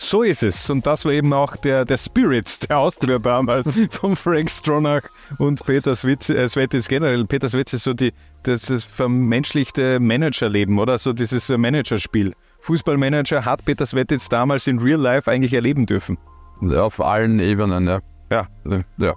So 0.00 0.22
ist 0.22 0.44
es. 0.44 0.70
Und 0.70 0.86
das 0.86 1.04
war 1.04 1.12
eben 1.12 1.32
auch 1.32 1.56
der, 1.56 1.84
der 1.84 1.96
Spirit 1.96 2.70
der 2.70 2.78
Austria 2.78 3.18
damals 3.18 3.68
von 3.90 4.14
Frank 4.14 4.48
Stronach 4.48 5.02
und 5.38 5.64
Peter 5.66 5.90
äh, 5.90 6.48
Svetis 6.48 6.86
generell. 6.86 7.24
Peter 7.24 7.48
Svetis 7.48 7.74
ist 7.74 7.84
so 7.84 7.94
die, 7.94 8.12
das, 8.44 8.62
das 8.62 8.84
vermenschlichte 8.84 9.98
Managerleben, 9.98 10.78
oder? 10.78 10.98
So 10.98 11.12
dieses 11.12 11.50
äh, 11.50 11.58
Managerspiel. 11.58 12.34
Fußballmanager 12.60 13.44
hat 13.44 13.64
Peter 13.64 13.86
Svetis 13.86 14.28
damals 14.28 14.68
in 14.68 14.78
Real 14.78 15.00
Life 15.00 15.28
eigentlich 15.28 15.52
erleben 15.52 15.84
dürfen. 15.84 16.16
Ja, 16.60 16.84
auf 16.84 17.00
allen 17.00 17.40
Ebenen, 17.40 17.88
ja. 17.88 18.00
Ja. 18.30 18.46
ja. 18.98 19.14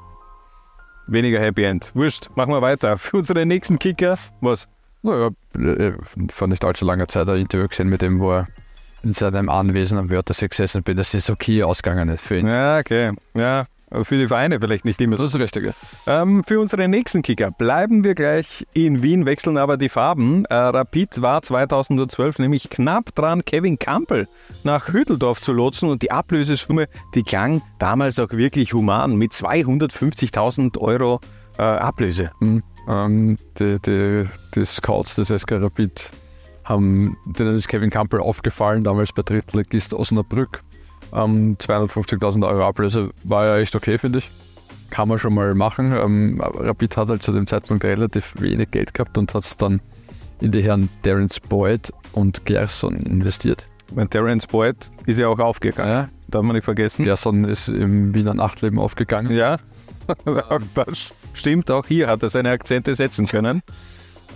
Weniger 1.06 1.40
Happy 1.40 1.64
End. 1.64 1.92
Wurscht, 1.94 2.30
machen 2.36 2.54
wir 2.54 2.62
weiter. 2.64 2.98
Für 2.98 3.18
unseren 3.18 3.48
nächsten 3.48 3.78
Kicker, 3.78 4.18
was? 4.42 4.68
Naja, 5.04 5.30
äh, 5.60 5.94
vor 6.32 6.48
nicht 6.48 6.66
allzu 6.66 6.86
langer 6.86 7.08
Zeit 7.08 7.30
ein 7.30 7.38
Interview 7.38 7.68
gesehen 7.68 7.90
mit 7.90 8.02
dem, 8.02 8.20
wo 8.20 8.32
er 8.32 8.48
in 9.04 9.14
seinem 9.14 9.50
Anwesen 9.50 9.98
am 9.98 10.10
Wörthersee 10.10 10.48
gesessen 10.48 10.84
bin. 10.84 10.98
Das 10.98 11.14
ist 11.14 11.30
okay 11.30 11.64
ausgegangen 11.64 12.18
für 12.18 12.40
ihn. 12.40 12.48
Ja, 12.48 12.80
okay. 12.80 13.14
Ja, 13.34 13.66
für 14.04 14.18
die 14.18 14.28
Vereine 14.28 14.60
vielleicht 14.60 14.86
nicht 14.86 15.02
immer. 15.02 15.18
Das 15.18 15.34
ist 15.34 15.40
richtig. 15.40 15.74
Ähm, 16.08 16.44
für 16.44 16.60
unseren 16.60 16.90
nächsten 16.92 17.22
Kicker 17.22 17.52
bleiben 17.52 18.04
wir 18.04 18.16
gleich 18.16 18.66
in 18.74 19.04
Wien, 19.04 19.26
wechseln 19.26 19.58
aber 19.58 19.78
die 19.78 19.90
Farben. 19.90 20.46
Äh, 20.46 20.54
Rapid 20.54 21.22
war 21.22 21.42
2012 21.42 22.40
nämlich 22.40 22.70
knapp 22.70 23.14
dran, 23.16 23.44
Kevin 23.44 23.78
Campbell 23.78 24.28
nach 24.64 24.88
Hütteldorf 24.88 25.42
zu 25.42 25.52
lotsen 25.52 25.90
und 25.90 26.02
die 26.02 26.12
Ablösesumme, 26.12 26.88
die 27.16 27.24
klang 27.24 27.62
damals 27.80 28.18
auch 28.20 28.32
wirklich 28.32 28.74
human 28.74 29.16
mit 29.16 29.34
250.000 29.34 30.78
Euro 30.78 31.20
äh, 31.58 31.64
Ablöse. 31.64 32.32
Mhm. 32.40 32.64
Ähm, 32.88 33.38
die, 33.60 33.78
die, 33.86 34.26
die 34.56 34.66
Scouts 34.66 35.16
des 35.16 35.28
SK 35.28 35.54
Rapid 35.54 36.12
haben, 36.64 37.18
denen 37.26 37.56
ist 37.56 37.68
Kevin 37.68 37.90
Campbell 37.90 38.20
aufgefallen, 38.20 38.84
damals 38.84 39.12
bei 39.14 39.24
Drittligist 39.24 39.94
Osnabrück. 39.94 40.62
Ähm, 41.14 41.58
250.000 41.58 42.48
Euro 42.48 42.66
Ablöse 42.66 43.12
war 43.24 43.46
ja 43.46 43.58
echt 43.58 43.76
okay, 43.76 43.98
finde 43.98 44.20
ich. 44.20 44.32
Kann 44.90 45.08
man 45.08 45.20
schon 45.20 45.34
mal 45.34 45.56
machen. 45.56 45.94
Ähm, 45.94 46.42
Rapid 46.42 46.98
hat 46.98 47.10
halt 47.10 47.24
zu 47.24 47.32
dem 47.32 47.48
Zeitpunkt 47.48 47.84
relativ 47.84 48.36
wenig 48.40 48.72
Geld 48.72 48.94
gehabt 48.94 49.18
und 49.18 49.34
hat 49.34 49.44
es 49.44 49.58
dann 49.58 49.82
in 50.40 50.52
die 50.52 50.62
Herren 50.62 50.90
Terence 51.04 51.40
Boyd 51.40 51.92
und 52.14 52.46
Gerson 52.46 52.98
investiert. 53.02 53.68
Mein 53.94 54.10
Terence 54.10 54.48
Boyd 54.48 54.76
ist 55.06 55.20
ja 55.20 55.28
auch 55.28 55.40
aufgegangen. 55.40 55.90
Ja. 55.92 56.10
Darf 56.28 56.44
man 56.44 56.56
nicht 56.56 56.64
vergessen. 56.64 57.04
Gerson 57.04 57.44
ist 57.44 57.68
im 57.68 58.14
Wiener 58.14 58.34
Nachtleben 58.34 58.80
aufgegangen. 58.80 59.36
Ja, 59.36 59.58
das 60.76 61.14
stimmt. 61.34 61.70
Auch 61.70 61.86
hier 61.86 62.08
hat 62.08 62.24
er 62.24 62.30
seine 62.30 62.52
Akzente 62.52 62.96
setzen 62.96 63.28
können. 63.28 63.62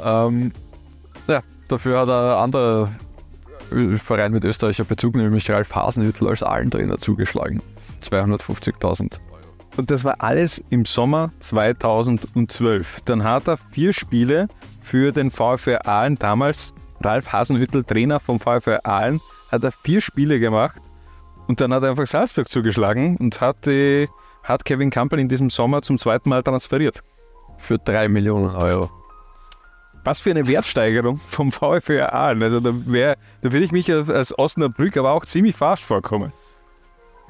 Ähm, 0.03 0.51
ja, 1.27 1.41
Dafür 1.67 1.99
hat 1.99 2.09
ein 2.09 2.43
anderer 2.43 2.89
Verein 3.97 4.31
mit 4.31 4.43
österreichischer 4.43 4.83
Bezug, 4.83 5.15
nämlich 5.15 5.49
Ralf 5.49 5.73
Hasenhüttel, 5.73 6.27
als 6.27 6.43
Allentrainer 6.43 6.97
zugeschlagen. 6.97 7.61
250.000 8.01 9.19
und 9.77 9.91
das 9.91 10.03
war 10.03 10.15
alles 10.19 10.63
im 10.69 10.85
Sommer 10.85 11.31
2012. 11.39 13.01
Dann 13.05 13.23
hat 13.23 13.47
er 13.47 13.57
vier 13.57 13.93
Spiele 13.93 14.47
für 14.81 15.11
den 15.11 15.31
VfR 15.31 15.85
Aalen, 15.85 16.17
damals 16.17 16.73
Ralf 17.03 17.31
Hasenhüttel, 17.31 17.83
Trainer 17.83 18.19
vom 18.19 18.39
VfR 18.39 18.85
Aalen, 18.85 19.19
hat 19.51 19.63
er 19.63 19.71
vier 19.71 20.01
Spiele 20.01 20.39
gemacht 20.39 20.81
und 21.47 21.61
dann 21.61 21.73
hat 21.73 21.83
er 21.83 21.89
einfach 21.89 22.07
Salzburg 22.07 22.47
zugeschlagen 22.47 23.17
und 23.17 23.41
hat, 23.41 23.65
die, 23.65 24.07
hat 24.43 24.65
Kevin 24.65 24.89
Campbell 24.89 25.19
in 25.19 25.27
diesem 25.27 25.49
Sommer 25.49 25.81
zum 25.81 25.97
zweiten 25.97 26.29
Mal 26.29 26.41
transferiert. 26.41 27.01
Für 27.57 27.77
drei 27.77 28.07
Millionen 28.07 28.55
Euro. 28.55 28.89
Was 30.05 30.19
für 30.19 30.29
eine 30.29 30.47
Wertsteigerung 30.47 31.19
vom 31.27 31.51
VfR 31.51 32.13
Aalen. 32.13 32.43
Also 32.43 32.59
da, 32.59 32.71
wär, 32.85 33.17
da 33.41 33.51
würde 33.51 33.65
ich 33.65 33.71
mich 33.71 33.91
als 33.91 34.37
Osnabrück 34.37 34.95
aber 34.97 35.11
auch 35.11 35.25
ziemlich 35.25 35.55
fast 35.55 35.83
vorkommen. 35.83 36.31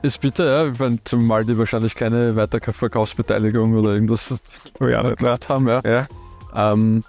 Ist 0.03 0.19
bitter, 0.19 0.65
ja, 0.65 0.79
wenn 0.79 0.99
zumal 1.05 1.45
die 1.45 1.57
wahrscheinlich 1.57 1.95
keine 1.95 2.35
Weiterverkaufsbeteiligung 2.35 3.73
oder 3.75 3.93
irgendwas 3.93 4.35
ja, 4.81 5.01
gemacht 5.15 5.49
haben. 5.49 5.67
Ja. 5.67 5.81
ja. 5.83 6.07
Ähm, 6.53 7.03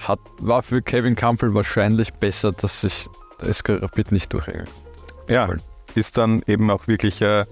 hat, 0.00 0.18
war 0.38 0.62
für 0.62 0.82
Kevin 0.82 1.14
Campbell 1.14 1.54
wahrscheinlich 1.54 2.12
besser, 2.14 2.52
dass 2.52 2.80
sich 2.80 3.08
der 3.40 3.54
SK 3.54 3.80
Rapid 3.80 4.12
nicht 4.12 4.32
durchhängt. 4.32 4.68
Ja, 5.28 5.48
ist 5.94 6.18
dann 6.18 6.42
eben 6.46 6.70
auch 6.70 6.88
wirklich 6.88 7.22
äh, 7.22 7.46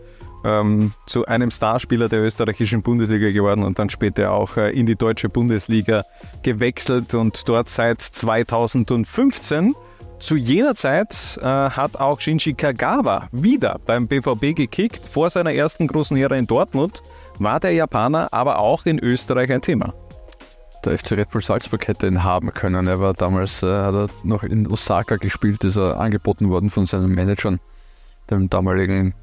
ähm, 0.46 0.92
zu 1.06 1.26
einem 1.26 1.50
Starspieler 1.50 2.08
der 2.08 2.22
österreichischen 2.22 2.82
Bundesliga 2.82 3.30
geworden 3.32 3.64
und 3.64 3.78
dann 3.78 3.90
später 3.90 4.30
auch 4.30 4.56
äh, 4.56 4.70
in 4.70 4.86
die 4.86 4.94
deutsche 4.94 5.28
Bundesliga 5.28 6.04
gewechselt 6.42 7.14
und 7.14 7.48
dort 7.48 7.68
seit 7.68 8.00
2015. 8.00 9.74
Zu 10.18 10.36
jener 10.36 10.74
Zeit 10.74 11.38
äh, 11.42 11.44
hat 11.44 11.96
auch 11.96 12.20
Shinji 12.20 12.54
Kagawa 12.54 13.28
wieder 13.32 13.78
beim 13.84 14.06
BVB 14.06 14.54
gekickt. 14.54 15.04
Vor 15.04 15.28
seiner 15.28 15.52
ersten 15.52 15.88
großen 15.88 16.16
Ära 16.16 16.36
in 16.36 16.46
Dortmund 16.46 17.02
war 17.38 17.60
der 17.60 17.72
Japaner 17.72 18.32
aber 18.32 18.58
auch 18.60 18.86
in 18.86 18.98
Österreich 18.98 19.52
ein 19.52 19.60
Thema. 19.60 19.92
Der 20.84 20.96
FC 20.96 21.12
Red 21.12 21.30
Bull 21.30 21.42
Salzburg 21.42 21.86
hätte 21.88 22.06
ihn 22.06 22.22
haben 22.22 22.54
können. 22.54 22.86
Er 22.86 23.00
war 23.00 23.12
damals, 23.12 23.62
äh, 23.62 23.66
hat 23.66 23.94
er 23.94 24.08
noch 24.22 24.44
in 24.44 24.68
Osaka 24.68 25.16
gespielt, 25.16 25.64
ist 25.64 25.76
er 25.76 25.98
angeboten 25.98 26.48
worden 26.48 26.70
von 26.70 26.86
seinen 26.86 27.12
Managern, 27.12 27.58
dem 28.30 28.48
damaligen 28.48 29.14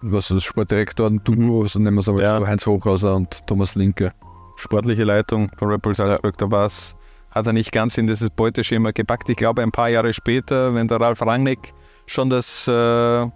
was 0.00 0.30
ist 0.30 0.44
Sportdirektor, 0.44 1.08
ein 1.08 1.22
Duo, 1.24 1.66
so 1.66 1.78
nennen 1.78 1.96
wir 1.96 2.00
es 2.00 2.08
aber 2.08 2.22
ja. 2.22 2.38
so, 2.38 2.46
Heinz 2.46 2.66
Hochhauser 2.66 3.16
und 3.16 3.46
Thomas 3.46 3.74
Linke. 3.74 4.12
Sportliche 4.56 5.04
Leitung 5.04 5.50
von 5.56 5.68
Red 5.68 5.82
Bull 5.82 5.94
Salzburg, 5.94 6.36
da 6.38 6.50
war 6.50 6.66
es, 6.66 6.96
hat 7.30 7.46
er 7.46 7.52
nicht 7.52 7.72
ganz 7.72 7.98
in 7.98 8.06
dieses 8.06 8.30
Beuteschema 8.30 8.90
gepackt. 8.90 9.28
Ich 9.28 9.36
glaube, 9.36 9.62
ein 9.62 9.70
paar 9.70 9.88
Jahre 9.88 10.12
später, 10.12 10.74
wenn 10.74 10.88
der 10.88 11.00
Ralf 11.00 11.22
Rangnick 11.22 11.72
schon 12.06 12.30
das, 12.30 12.66
äh, 12.66 13.26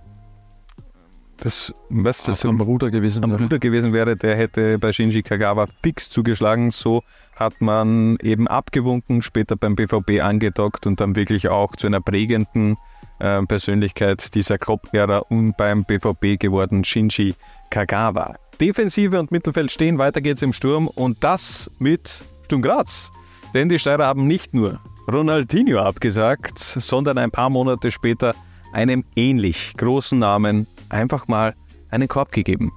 das, 1.39 1.75
was 1.89 2.23
das 2.23 2.45
am 2.45 2.61
Ruder 2.61 2.91
gewesen 2.91 3.25
am 3.25 3.33
Ruder 3.33 3.59
gewesen 3.59 3.93
wäre, 3.93 4.17
der 4.17 4.37
hätte 4.37 4.79
bei 4.79 4.93
Shinji 4.93 5.23
Kagawa 5.23 5.67
fix 5.83 6.09
zugeschlagen. 6.09 6.71
So 6.71 7.03
hat 7.35 7.61
man 7.61 8.17
eben 8.23 8.47
abgewunken, 8.47 9.23
später 9.23 9.57
beim 9.57 9.75
BVB 9.75 10.21
angedockt 10.21 10.87
und 10.87 11.01
dann 11.01 11.17
wirklich 11.17 11.49
auch 11.49 11.75
zu 11.75 11.89
einer 11.89 12.01
prägenden 12.01 12.77
äh, 13.23 13.43
Persönlichkeit 13.47 14.35
dieser 14.35 14.59
Klopp-Ära 14.59 15.19
und 15.19 15.57
beim 15.57 15.85
BVB 15.85 16.39
geworden 16.39 16.85
Shinji 16.85 17.35
Kagawa. 17.71 18.37
Defensive 18.61 19.19
und 19.19 19.31
Mittelfeld 19.31 19.71
stehen, 19.71 19.99
weiter 19.99 20.21
geht's 20.21 20.43
im 20.43 20.53
Sturm 20.53 20.89
und 20.89 21.23
das 21.25 21.71
mit 21.79 22.23
Sturm 22.45 22.63
Graz. 22.63 23.11
Denn 23.55 23.69
die 23.69 23.79
Steirer 23.79 24.07
haben 24.07 24.27
nicht 24.27 24.55
nur 24.55 24.81
Ronaldinho 25.11 25.81
abgesagt, 25.81 26.59
sondern 26.59 27.19
ein 27.19 27.31
paar 27.31 27.51
Monate 27.51 27.91
später 27.91 28.35
einem 28.73 29.05
ähnlich 29.17 29.75
großen 29.77 30.19
Namen 30.19 30.67
einfach 30.89 31.29
mal 31.29 31.55
einen 31.91 32.09
Korb 32.09 32.33
gegeben. 32.33 32.73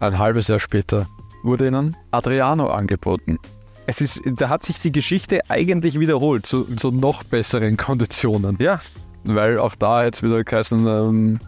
Ein 0.00 0.18
halbes 0.18 0.48
Jahr 0.48 0.60
später 0.60 1.06
wurde 1.42 1.66
ihnen 1.68 1.96
Adriano 2.10 2.68
angeboten. 2.68 3.38
Es 3.86 4.00
ist, 4.00 4.20
da 4.24 4.48
hat 4.48 4.64
sich 4.64 4.80
die 4.80 4.92
Geschichte 4.92 5.42
eigentlich 5.48 5.98
wiederholt. 6.00 6.44
Zu, 6.44 6.64
zu 6.76 6.90
noch 6.90 7.22
besseren 7.22 7.76
Konditionen. 7.76 8.56
Ja, 8.60 8.80
weil 9.26 9.58
auch 9.58 9.74
da 9.74 10.04
jetzt 10.04 10.22
wieder 10.22 10.42
geheißen, 10.42 10.86
ähm, 10.86 11.40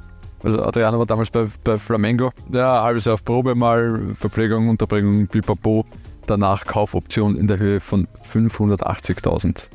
also 0.42 0.62
Adriano 0.62 0.98
war 0.98 1.06
damals 1.06 1.30
bei, 1.30 1.46
bei 1.64 1.78
Flamengo, 1.78 2.30
ja, 2.52 2.82
halbes 2.82 3.04
Jahr 3.04 3.14
auf 3.14 3.24
Probe 3.24 3.54
mal, 3.54 4.14
Verpflegung, 4.14 4.68
Unterbringung, 4.68 5.26
pipapo, 5.26 5.84
danach 6.26 6.64
Kaufoption 6.64 7.36
in 7.36 7.46
der 7.46 7.58
Höhe 7.58 7.80
von 7.80 8.06
580.000 8.32 9.68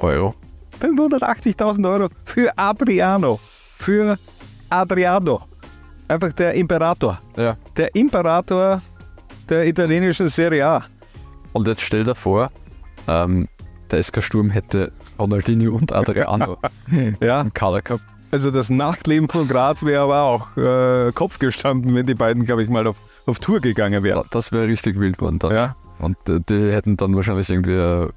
Euro. 0.00 0.34
580.000 0.80 1.90
Euro 1.90 2.08
für 2.24 2.52
Adriano, 2.56 3.38
für 3.42 4.18
Adriano, 4.68 5.42
einfach 6.08 6.32
der 6.32 6.54
Imperator, 6.54 7.18
ja. 7.36 7.56
der 7.76 7.94
Imperator 7.94 8.82
der 9.48 9.66
italienischen 9.66 10.28
Serie 10.28 10.66
A. 10.66 10.84
Und 11.52 11.66
jetzt 11.66 11.82
stell 11.82 12.04
dir 12.04 12.14
vor, 12.14 12.50
ähm, 13.08 13.48
der 13.90 14.02
SK 14.02 14.22
Sturm 14.22 14.50
hätte 14.50 14.92
Ronaldinho 15.18 15.74
und 15.74 15.92
Adriano 15.92 16.58
ja. 17.20 17.40
im 17.40 17.52
Kader 17.52 17.82
gehabt. 17.82 18.04
Also 18.30 18.50
das 18.50 18.70
Nachtleben 18.70 19.28
von 19.28 19.48
Graz 19.48 19.84
wäre 19.84 20.02
aber 20.02 20.22
auch 20.22 20.56
äh, 20.56 21.12
Kopf 21.12 21.38
gestanden, 21.38 21.94
wenn 21.94 22.06
die 22.06 22.14
beiden, 22.14 22.44
glaube 22.44 22.62
ich, 22.62 22.68
mal 22.68 22.86
auf, 22.86 22.96
auf 23.24 23.38
Tour 23.38 23.60
gegangen 23.60 24.02
wären. 24.02 24.24
Das 24.30 24.52
wäre 24.52 24.66
richtig 24.66 24.98
wild 24.98 25.18
geworden 25.18 25.38
dann. 25.38 25.54
Ja. 25.54 25.76
Und 25.98 26.16
äh, 26.28 26.40
die 26.48 26.72
hätten 26.72 26.96
dann 26.96 27.14
wahrscheinlich 27.14 27.48
irgendwie 27.48 27.72
äh, 27.72 28.08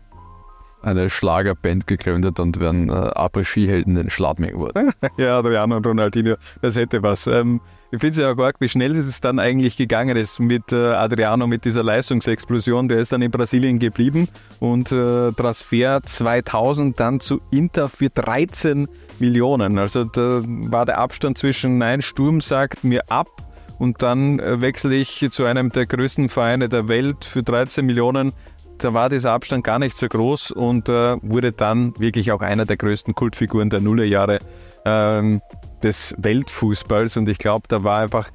eine 0.82 1.10
Schlagerband 1.10 1.88
gegründet 1.88 2.40
und 2.40 2.60
wären 2.60 2.90
äh, 2.90 2.94
Après-Ski-Helden 2.94 3.98
in 3.98 4.10
Schladming 4.10 4.52
geworden. 4.52 4.92
ja, 5.18 5.40
Adriano 5.40 5.78
und 5.78 5.86
Ronaldinho, 5.86 6.36
das 6.62 6.76
hätte 6.76 7.04
was. 7.04 7.28
Ähm, 7.28 7.62
ich 7.92 8.00
finde 8.00 8.10
es 8.10 8.18
ja 8.18 8.32
auch 8.32 8.38
arg, 8.38 8.58
wie 8.60 8.70
schnell 8.70 8.96
es 8.96 9.20
dann 9.20 9.40
eigentlich 9.40 9.76
gegangen 9.76 10.16
ist 10.16 10.40
mit 10.40 10.72
äh, 10.72 10.76
Adriano, 10.76 11.48
mit 11.48 11.66
dieser 11.66 11.84
Leistungsexplosion. 11.84 12.88
Der 12.88 13.00
ist 13.00 13.12
dann 13.12 13.22
in 13.22 13.32
Brasilien 13.32 13.80
geblieben 13.80 14.28
und 14.60 14.92
äh, 14.92 15.32
Transfer 15.32 16.02
2000 16.04 17.00
dann 17.00 17.20
zu 17.20 17.42
Inter 17.50 17.90
für 17.90 18.10
13 18.10 18.88
Millionen. 19.18 19.80
Also 19.80 20.04
da 20.04 20.42
war 20.46 20.86
der 20.86 21.00
Abstand 21.00 21.40
zwischen 21.40 21.80
Nein, 21.80 22.02
Sturm 22.02 22.42
sagt 22.42 22.84
mir 22.84 23.10
ab 23.10 23.28
und 23.80 24.04
dann 24.04 24.40
äh, 24.40 24.62
wechsle 24.62 24.94
ich 24.94 25.28
zu 25.32 25.46
einem 25.46 25.72
der 25.72 25.88
größten 25.88 26.30
Vereine 26.30 26.70
der 26.70 26.88
Welt 26.88 27.26
für 27.26 27.42
13 27.42 27.86
Millionen 27.86 28.34
da 28.80 28.94
war 28.94 29.10
dieser 29.10 29.32
Abstand 29.32 29.64
gar 29.64 29.78
nicht 29.78 29.96
so 29.96 30.08
groß 30.08 30.52
und 30.52 30.90
äh, 30.90 31.18
wurde 31.22 31.52
dann 31.52 31.94
wirklich 32.00 32.32
auch 32.32 32.42
einer 32.42 32.66
der 32.66 32.78
größten 32.78 33.14
Kultfiguren 33.14 33.70
der 33.70 33.82
Nullerjahre 33.82 34.40
ähm, 34.86 35.42
des 35.84 36.16
Weltfußballs. 36.18 37.18
Und 37.18 37.30
ich 37.30 37.38
glaube, 37.38 37.68
da 37.68 37.84
war 37.84 38.02
einfach 38.02 38.30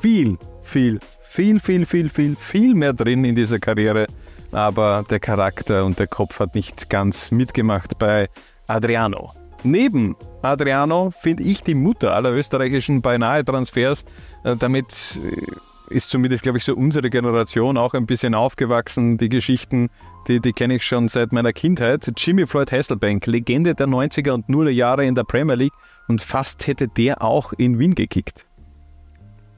viel, 0.00 0.38
viel, 0.62 1.00
viel, 1.28 1.60
viel, 1.60 1.86
viel, 1.86 2.08
viel, 2.08 2.36
viel 2.36 2.74
mehr 2.74 2.92
drin 2.92 3.24
in 3.24 3.34
dieser 3.34 3.58
Karriere. 3.58 4.06
Aber 4.52 5.04
der 5.08 5.20
Charakter 5.20 5.84
und 5.84 5.98
der 5.98 6.06
Kopf 6.06 6.40
hat 6.40 6.54
nicht 6.54 6.90
ganz 6.90 7.30
mitgemacht 7.30 7.98
bei 7.98 8.28
Adriano. 8.66 9.32
Neben 9.62 10.16
Adriano 10.42 11.10
finde 11.10 11.42
ich 11.42 11.62
die 11.62 11.74
Mutter 11.74 12.14
aller 12.14 12.32
österreichischen 12.32 13.02
beinahe 13.02 13.44
Transfers. 13.44 14.04
Äh, 14.42 14.56
damit 14.56 15.20
äh, 15.22 15.94
ist 15.94 16.10
zumindest, 16.10 16.44
glaube 16.44 16.58
ich, 16.58 16.64
so 16.64 16.74
unsere 16.74 17.10
Generation 17.10 17.76
auch 17.76 17.94
ein 17.94 18.06
bisschen 18.06 18.34
aufgewachsen. 18.34 19.18
Die 19.18 19.28
Geschichten, 19.28 19.90
die, 20.28 20.40
die 20.40 20.52
kenne 20.52 20.76
ich 20.76 20.84
schon 20.84 21.08
seit 21.08 21.32
meiner 21.32 21.52
Kindheit. 21.52 22.10
Jimmy 22.16 22.46
Floyd 22.46 22.70
Hasselbank, 22.72 23.26
Legende 23.26 23.74
der 23.74 23.86
90er 23.86 24.32
und 24.32 24.46
0er 24.48 24.70
Jahre 24.70 25.04
in 25.04 25.14
der 25.14 25.24
Premier 25.24 25.56
League 25.56 25.72
und 26.08 26.22
fast 26.22 26.66
hätte 26.66 26.88
der 26.88 27.22
auch 27.22 27.52
in 27.54 27.78
Wien 27.78 27.94
gekickt. 27.94 28.46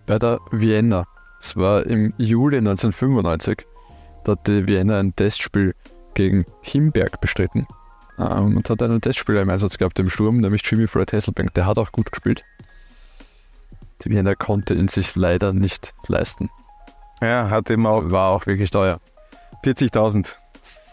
Bei 0.07 0.19
der 0.19 0.38
Vienna. 0.50 1.04
Es 1.40 1.57
war 1.57 1.85
im 1.87 2.14
Juli 2.19 2.59
1995. 2.59 3.66
Da 4.25 4.33
hat 4.33 4.47
die 4.47 4.66
Vienna 4.66 5.00
ein 5.00 5.14
Testspiel 5.16 5.75
gegen 6.14 6.45
Himberg 6.61 7.21
bestritten 7.21 7.66
ähm, 8.19 8.57
und 8.57 8.71
hat 8.71 8.83
einen 8.83 9.00
Testspieler 9.00 9.42
im 9.42 9.50
Einsatz 9.50 9.78
gehabt 9.78 9.99
im 9.99 10.09
Sturm, 10.09 10.38
nämlich 10.38 10.62
Jimmy 10.64 10.87
Floyd 10.87 11.12
Hasselbank. 11.12 11.54
Der 11.54 11.66
hat 11.66 11.78
auch 11.78 11.92
gut 11.92 12.12
gespielt. 12.12 12.45
Die 14.04 14.11
Wiener 14.11 14.35
konnte 14.35 14.75
ihn 14.75 14.88
sich 14.88 15.14
leider 15.16 15.52
nicht 15.52 15.95
leisten. 16.09 16.50
Ja, 17.21 17.50
hat 17.50 17.71
eben 17.71 17.87
auch. 17.87 18.11
War 18.11 18.31
auch 18.31 18.47
wirklich 18.47 18.71
teuer. 18.71 19.00
40.000. 19.64 20.35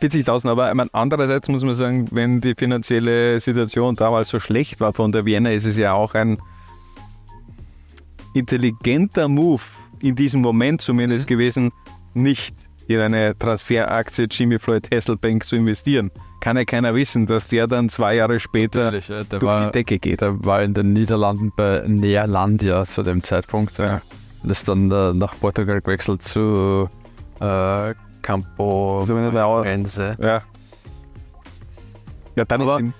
40.000, 0.01 0.49
aber 0.49 0.73
meine, 0.73 0.89
andererseits 0.93 1.47
muss 1.49 1.63
man 1.63 1.75
sagen, 1.75 2.07
wenn 2.11 2.41
die 2.41 2.55
finanzielle 2.55 3.39
Situation 3.39 3.95
damals 3.95 4.29
so 4.29 4.39
schlecht 4.39 4.79
war 4.79 4.93
von 4.93 5.11
der 5.11 5.25
Vienna, 5.25 5.51
ist 5.51 5.65
es 5.65 5.77
ja 5.77 5.93
auch 5.93 6.13
ein 6.13 6.37
intelligenter 8.33 9.27
Move 9.27 9.61
in 9.99 10.15
diesem 10.15 10.41
Moment 10.41 10.81
zumindest 10.81 11.25
mhm. 11.25 11.33
gewesen, 11.33 11.71
nicht 12.13 12.55
in 12.87 12.99
eine 12.99 13.37
Transferaktie 13.37 14.27
Jimmy 14.31 14.57
Floyd 14.57 14.89
Hasselbank 14.91 15.45
zu 15.45 15.55
investieren. 15.55 16.11
Kann 16.39 16.57
ja 16.57 16.65
keiner 16.65 16.95
wissen, 16.95 17.27
dass 17.27 17.47
der 17.47 17.67
dann 17.67 17.89
zwei 17.89 18.15
Jahre 18.15 18.39
später 18.39 18.93
ja, 18.93 19.23
durch 19.25 19.43
war, 19.43 19.65
die 19.65 19.71
Decke 19.71 19.99
geht. 19.99 20.21
Der 20.21 20.43
war 20.43 20.63
in 20.63 20.73
den 20.73 20.93
Niederlanden 20.93 21.51
bei 21.55 21.83
Neerlandia 21.85 22.85
zu 22.85 23.03
dem 23.03 23.23
Zeitpunkt. 23.23 23.77
Ja. 23.77 24.01
Und 24.41 24.49
ist 24.49 24.67
dann 24.67 24.89
äh, 24.89 25.13
nach 25.13 25.35
Portugal 25.39 25.81
gewechselt 25.81 26.23
zu 26.23 26.89
äh, 27.39 27.93
Campo 28.29 29.05
so 29.07 29.15
Rense. 29.15 30.15
Ja. 30.21 30.43
Ja, 32.35 32.45
dann 32.45 32.61
Aber, 32.61 32.79
ist 32.79 32.93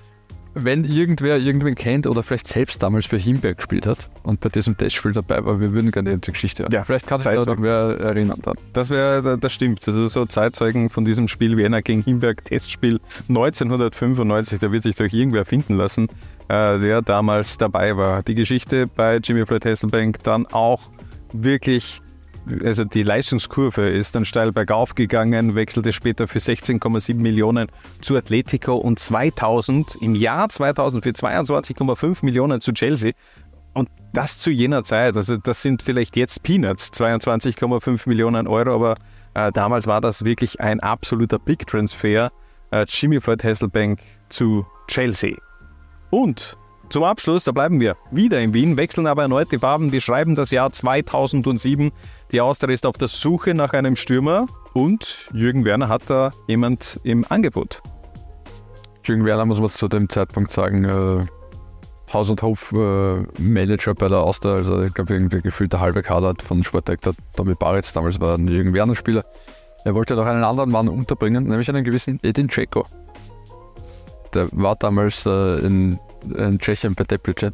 wenn 0.56 0.84
irgendwer 0.84 1.38
irgendwen 1.38 1.76
kennt 1.76 2.08
oder 2.08 2.24
vielleicht 2.24 2.48
selbst 2.48 2.82
damals 2.82 3.06
für 3.06 3.18
Himberg 3.18 3.58
gespielt 3.58 3.86
hat 3.86 4.10
und 4.24 4.40
bei 4.40 4.50
diesem 4.50 4.76
Testspiel 4.76 5.12
dabei 5.12 5.46
war, 5.46 5.60
wir 5.60 5.72
würden 5.74 5.92
gerne 5.92 6.18
die 6.18 6.32
Geschichte 6.32 6.64
hören. 6.64 6.72
Ja, 6.72 6.84
vielleicht 6.84 7.06
kann 7.06 7.22
sich 7.22 7.32
da 7.32 7.46
noch 7.46 7.62
wer 7.62 8.00
erinnern. 8.00 8.40
Dann. 8.42 8.56
Das 8.74 8.90
wäre, 8.90 9.38
das 9.38 9.54
stimmt. 9.54 9.88
Also 9.88 10.08
so 10.08 10.26
Zeitzeugen 10.26 10.90
von 10.90 11.06
diesem 11.06 11.28
Spiel 11.28 11.56
Vienna 11.56 11.82
gegen 11.82 12.02
Himberg 12.02 12.44
Testspiel 12.44 13.00
1995, 13.30 14.60
da 14.60 14.72
wird 14.72 14.84
sich 14.84 14.96
doch 14.96 15.06
irgendwer 15.06 15.46
finden 15.46 15.76
lassen, 15.76 16.08
äh, 16.48 16.80
der 16.80 17.04
damals 17.04 17.60
dabei 17.60 17.96
war. 17.96 18.24
Die 18.24 18.36
Geschichte 18.36 18.88
bei 18.88 19.18
Jimmy 19.18 19.46
Floyd 19.46 19.66
Hasselbank 19.66 20.24
dann 20.24 20.48
auch 20.48 20.90
wirklich 21.32 22.02
also 22.64 22.84
die 22.84 23.04
Leistungskurve 23.04 23.90
ist 23.90 24.16
dann 24.16 24.26
steil 24.26 24.52
bergauf 24.52 24.96
gegangen, 24.96 25.56
wechselte 25.56 25.92
später 25.92 26.28
für 26.28 26.40
16,7 26.40 27.16
Millionen 27.16 27.68
zu 28.02 28.16
Atletico 28.16 28.76
und 28.76 29.00
2000 29.00 29.98
im 30.02 30.16
Jahr 30.16 30.50
2000 30.50 31.04
für 31.04 31.12
22,5 31.12 32.24
Millionen 32.24 32.62
zu 32.62 32.74
Chelsea. 32.74 33.14
Und 33.74 33.90
das 34.14 34.40
zu 34.40 34.52
jener 34.52 34.84
Zeit, 34.84 35.16
also 35.16 35.38
das 35.38 35.62
sind 35.62 35.84
vielleicht 35.84 36.16
jetzt 36.16 36.44
Peanuts, 36.44 36.92
22,5 36.92 38.10
Millionen 38.10 38.48
Euro, 38.48 38.74
aber 38.74 38.96
äh, 39.36 39.52
damals 39.52 39.88
war 39.88 40.02
das 40.02 40.26
wirklich 40.26 40.60
ein 40.60 40.80
absoluter 40.80 41.40
Big 41.40 41.68
Transfer. 41.68 42.32
Äh, 42.72 42.86
Jimmy 42.88 43.22
Floyd 43.22 43.44
Hasselbank 43.44 44.00
zu 44.30 44.66
Chelsea. 44.88 45.36
Und 46.10 46.58
zum 46.90 47.04
Abschluss, 47.04 47.44
da 47.44 47.52
bleiben 47.52 47.80
wir 47.80 47.96
wieder 48.12 48.40
in 48.40 48.54
Wien, 48.54 48.76
wechseln 48.78 49.08
aber 49.08 49.22
erneut 49.22 49.52
die 49.52 49.60
Farben. 49.60 49.92
Wir 49.92 50.02
schreiben 50.02 50.36
das 50.36 50.52
Jahr 50.52 50.72
2007. 50.72 51.92
Die 52.32 52.42
Austria 52.42 52.74
ist 52.74 52.86
auf 52.86 52.98
der 52.98 53.08
Suche 53.08 53.54
nach 53.54 53.74
einem 53.74 53.96
Stürmer 53.96 54.48
und 54.74 55.30
Jürgen 55.32 55.66
Werner 55.66 55.88
hat 55.88 56.04
da 56.08 56.32
jemand 56.48 57.00
im 57.04 57.26
Angebot. 57.30 57.82
Jürgen 59.04 59.26
Werner 59.26 59.46
muss 59.46 59.60
man 59.60 59.70
zu 59.70 59.88
dem 59.88 60.10
Zeitpunkt 60.10 60.52
sagen, 60.52 60.86
äh, 60.86 61.26
Haus- 62.12 62.30
und 62.30 62.42
Hof-Manager 62.42 63.92
äh, 63.92 63.96
bei 63.96 64.08
der 64.08 64.20
Austria, 64.20 64.54
also 64.54 64.82
ich 64.82 64.94
glaube 64.94 65.14
irgendwie 65.14 65.42
gefühlt 65.42 65.72
der 65.74 65.80
halbe 65.80 66.02
Kader 66.02 66.34
von 66.44 66.64
Sportdirektor 66.64 67.14
Tommy 67.36 67.54
Baritz, 67.54 67.94
damals 67.94 68.20
war 68.20 68.36
ein 68.36 68.48
Jürgen 68.48 68.74
Werner 68.74 68.96
Spieler. 68.96 69.26
Er 69.86 69.96
wollte 69.96 70.16
noch 70.16 70.26
einen 70.26 70.44
anderen 70.44 70.72
Mann 70.72 70.88
unterbringen, 70.88 71.46
nämlich 71.46 71.70
einen 71.70 71.84
gewissen 71.84 72.20
Edin 72.24 72.50
Ceko. 72.50 72.86
Der 74.34 74.48
war 74.52 74.76
damals 74.76 75.26
äh, 75.26 75.60
in 75.60 76.00
in 76.24 76.60
Tschechien 76.60 76.96
bei 76.96 77.04
Teplice. 77.04 77.52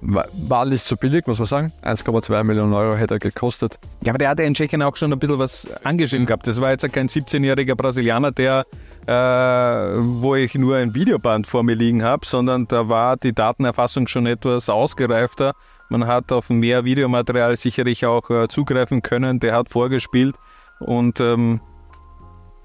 War 0.00 0.64
nicht 0.64 0.84
so 0.84 0.96
billig, 0.96 1.26
muss 1.26 1.40
man 1.40 1.46
sagen. 1.46 1.72
1,2 1.82 2.44
Millionen 2.44 2.72
Euro 2.72 2.94
hätte 2.96 3.14
er 3.14 3.18
gekostet. 3.18 3.80
Ja, 4.04 4.12
aber 4.12 4.18
der 4.18 4.28
hatte 4.28 4.44
in 4.44 4.54
Tschechien 4.54 4.80
auch 4.80 4.94
schon 4.94 5.12
ein 5.12 5.18
bisschen 5.18 5.40
was 5.40 5.66
angeschrieben 5.82 6.24
gehabt. 6.24 6.46
Das 6.46 6.60
war 6.60 6.70
jetzt 6.70 6.90
kein 6.92 7.08
17-jähriger 7.08 7.74
Brasilianer, 7.74 8.30
der, 8.30 8.64
äh, 9.06 9.12
wo 9.12 10.36
ich 10.36 10.54
nur 10.54 10.76
ein 10.76 10.94
Videoband 10.94 11.48
vor 11.48 11.64
mir 11.64 11.74
liegen 11.74 12.04
habe, 12.04 12.24
sondern 12.24 12.68
da 12.68 12.88
war 12.88 13.16
die 13.16 13.32
Datenerfassung 13.32 14.06
schon 14.06 14.26
etwas 14.26 14.68
ausgereifter. 14.68 15.52
Man 15.88 16.06
hat 16.06 16.30
auf 16.30 16.48
mehr 16.48 16.84
Videomaterial 16.84 17.56
sicherlich 17.56 18.06
auch 18.06 18.30
äh, 18.30 18.46
zugreifen 18.46 19.02
können. 19.02 19.40
Der 19.40 19.56
hat 19.56 19.70
vorgespielt 19.70 20.36
und 20.78 21.18
ähm, 21.18 21.60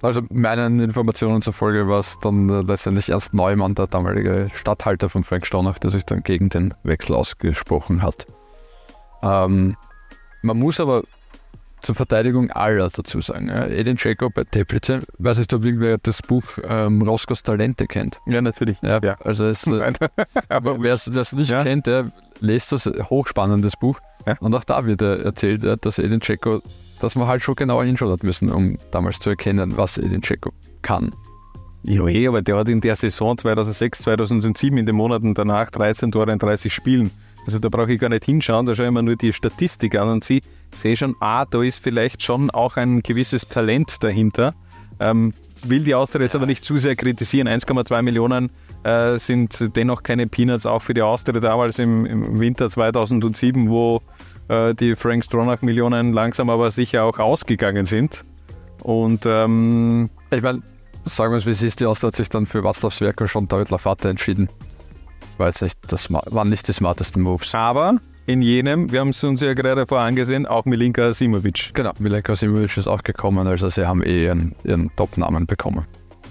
also 0.04 0.22
meinen 0.30 0.80
Informationen 0.80 1.42
zufolge 1.42 1.88
war 1.88 2.00
es 2.00 2.20
dann 2.20 2.50
äh, 2.50 2.62
letztendlich 2.62 3.10
erst 3.10 3.34
Neumann, 3.34 3.74
der 3.74 3.88
damalige 3.88 4.50
Stadthalter 4.54 5.10
von 5.10 5.24
Frank 5.24 5.46
Staunach, 5.46 5.80
der 5.80 5.92
sich 5.92 6.06
dann 6.06 6.24
gegen 6.24 6.50
den 6.50 6.74
Wechsel 6.84 7.16
ausgesprochen 7.16 8.02
hat. 8.02 8.28
Ähm, 9.22 9.78
man 10.42 10.60
muss 10.60 10.80
aber 10.80 11.04
zur 11.82 11.96
Verteidigung 11.96 12.52
aller 12.52 12.90
dazu 12.90 13.22
sagen. 13.22 13.48
Ja, 13.48 13.66
Edin 13.66 13.98
Dzeko 13.98 14.30
bei 14.30 14.44
Teplice, 14.44 15.04
weiß 15.20 15.40
ich, 15.40 15.54
ob 15.54 15.64
irgendwer 15.64 15.98
das 15.98 16.22
Buch 16.22 16.44
ähm, 16.64 17.02
Roskos 17.02 17.44
Talente 17.44 17.88
kennt. 17.88 18.20
Ja, 18.26 18.42
natürlich. 18.42 18.82
Ja, 18.82 19.00
ja. 19.02 19.16
Also 19.22 19.46
es, 19.46 19.68
äh, 19.68 19.94
aber 20.50 20.82
wer 20.82 20.94
es 20.94 21.34
nicht 21.34 21.50
ja. 21.50 21.64
kennt, 21.64 21.88
der 21.88 22.10
lest 22.40 22.72
das 22.72 22.86
hochspannendes 22.86 23.78
Buch. 23.78 24.00
Ja. 24.26 24.38
Und 24.40 24.56
auch 24.56 24.64
da 24.64 24.86
wird 24.86 25.02
er 25.02 25.24
erzählt, 25.24 25.64
dass 25.86 26.00
Edin 26.00 26.20
Dzeko 26.20 26.62
dass 27.04 27.16
man 27.16 27.28
halt 27.28 27.44
schon 27.44 27.56
genauer 27.56 27.84
hinschauen 27.84 28.14
hat 28.14 28.24
müssen, 28.24 28.50
um 28.50 28.78
damals 28.92 29.20
zu 29.20 29.30
erkennen, 29.30 29.76
was 29.76 29.98
Edin 29.98 30.22
Dzeko 30.22 30.52
kann. 30.82 31.14
Ja, 31.84 32.08
eh, 32.08 32.28
aber 32.30 32.42
der 32.42 32.56
hat 32.56 32.70
in 32.70 32.80
der 32.80 32.96
Saison 32.96 33.38
2006, 33.38 34.04
2007 34.04 34.78
in 34.78 34.86
den 34.86 34.96
Monaten 34.96 35.34
danach 35.34 35.70
13 35.70 36.14
Tore 36.14 36.32
in 36.32 36.40
30 36.40 36.74
Spielen. 36.74 37.12
Also 37.46 37.60
da 37.60 37.68
brauche 37.68 37.92
ich 37.92 38.00
gar 38.00 38.08
nicht 38.08 38.24
hinschauen, 38.24 38.66
da 38.66 38.74
schaue 38.74 38.86
ich 38.86 38.92
mir 38.94 39.04
nur 39.04 39.18
die 39.18 39.34
Statistik 39.34 39.98
an 39.98 40.08
und 40.08 40.24
sehe, 40.24 40.40
sehe 40.74 40.96
schon, 40.96 41.14
ah, 41.20 41.44
da 41.44 41.62
ist 41.62 41.84
vielleicht 41.84 42.24
schon 42.24 42.50
auch 42.52 42.78
ein 42.78 43.02
gewisses 43.02 43.50
Talent 43.50 44.02
dahinter. 44.02 44.56
Ähm, 45.02 45.34
will 45.64 45.84
die 45.84 45.96
Austria 45.96 46.24
jetzt 46.24 46.36
aber 46.36 46.46
nicht 46.46 46.64
zu 46.64 46.78
sehr 46.78 46.96
kritisieren. 46.96 47.50
1,2 47.50 48.02
Millionen 48.02 48.50
äh, 48.84 49.18
sind 49.18 49.76
dennoch 49.76 50.04
keine 50.04 50.28
Peanuts, 50.28 50.66
auch 50.66 50.82
für 50.82 50.94
die 50.94 51.02
Austria 51.02 51.42
damals 51.42 51.80
im, 51.80 52.06
im 52.06 52.40
Winter 52.40 52.70
2007, 52.70 53.70
wo 53.70 54.02
äh, 54.48 54.74
die 54.74 54.96
Frank 54.96 55.24
Stronach-Millionen 55.24 56.14
langsam 56.14 56.50
aber 56.50 56.72
sicher 56.72 57.04
auch 57.04 57.20
ausgegangen 57.20 57.86
sind. 57.86 58.24
Und 58.82 59.26
ähm, 59.26 60.10
ich 60.32 60.42
meine, 60.42 60.62
sagen 61.04 61.34
wir 61.34 61.38
es 61.38 61.46
wie 61.46 61.52
es 61.52 61.62
ist, 61.62 61.80
die 61.80 61.86
Austria 61.86 62.08
hat 62.08 62.16
sich 62.16 62.30
dann 62.30 62.46
für 62.46 62.60
Václav 62.60 62.92
Sverko 62.92 63.28
schon 63.28 63.48
David 63.48 63.70
Lafate 63.70 64.10
entschieden. 64.10 64.50
war 65.38 65.48
jetzt 65.48 65.62
nicht 65.62 65.80
das, 65.88 66.12
waren 66.12 66.50
nicht 66.50 66.68
die 66.68 66.74
smartesten 66.74 67.22
Moves. 67.22 67.56
Aber 67.56 68.00
in 68.26 68.42
jenem, 68.42 68.92
wir 68.92 69.02
haben 69.02 69.10
es 69.10 69.24
uns 69.24 69.42
ja 69.42 69.54
gerade 69.54 69.86
vorher 69.86 70.08
angesehen, 70.08 70.46
auch 70.46 70.66
Milinka 70.66 71.14
Simovic. 71.14 71.72
Genau, 71.74 71.92
Milinka 72.00 72.36
Simovic 72.36 72.78
ist 72.78 72.88
auch 72.88 73.04
gekommen, 73.04 73.48
also 73.48 73.70
sie 73.70 73.86
haben 73.86 74.04
eh 74.04 74.26
ihren, 74.26 74.56
ihren 74.64 74.96
Top-Namen 74.96 75.46
bekommen. 75.46 75.86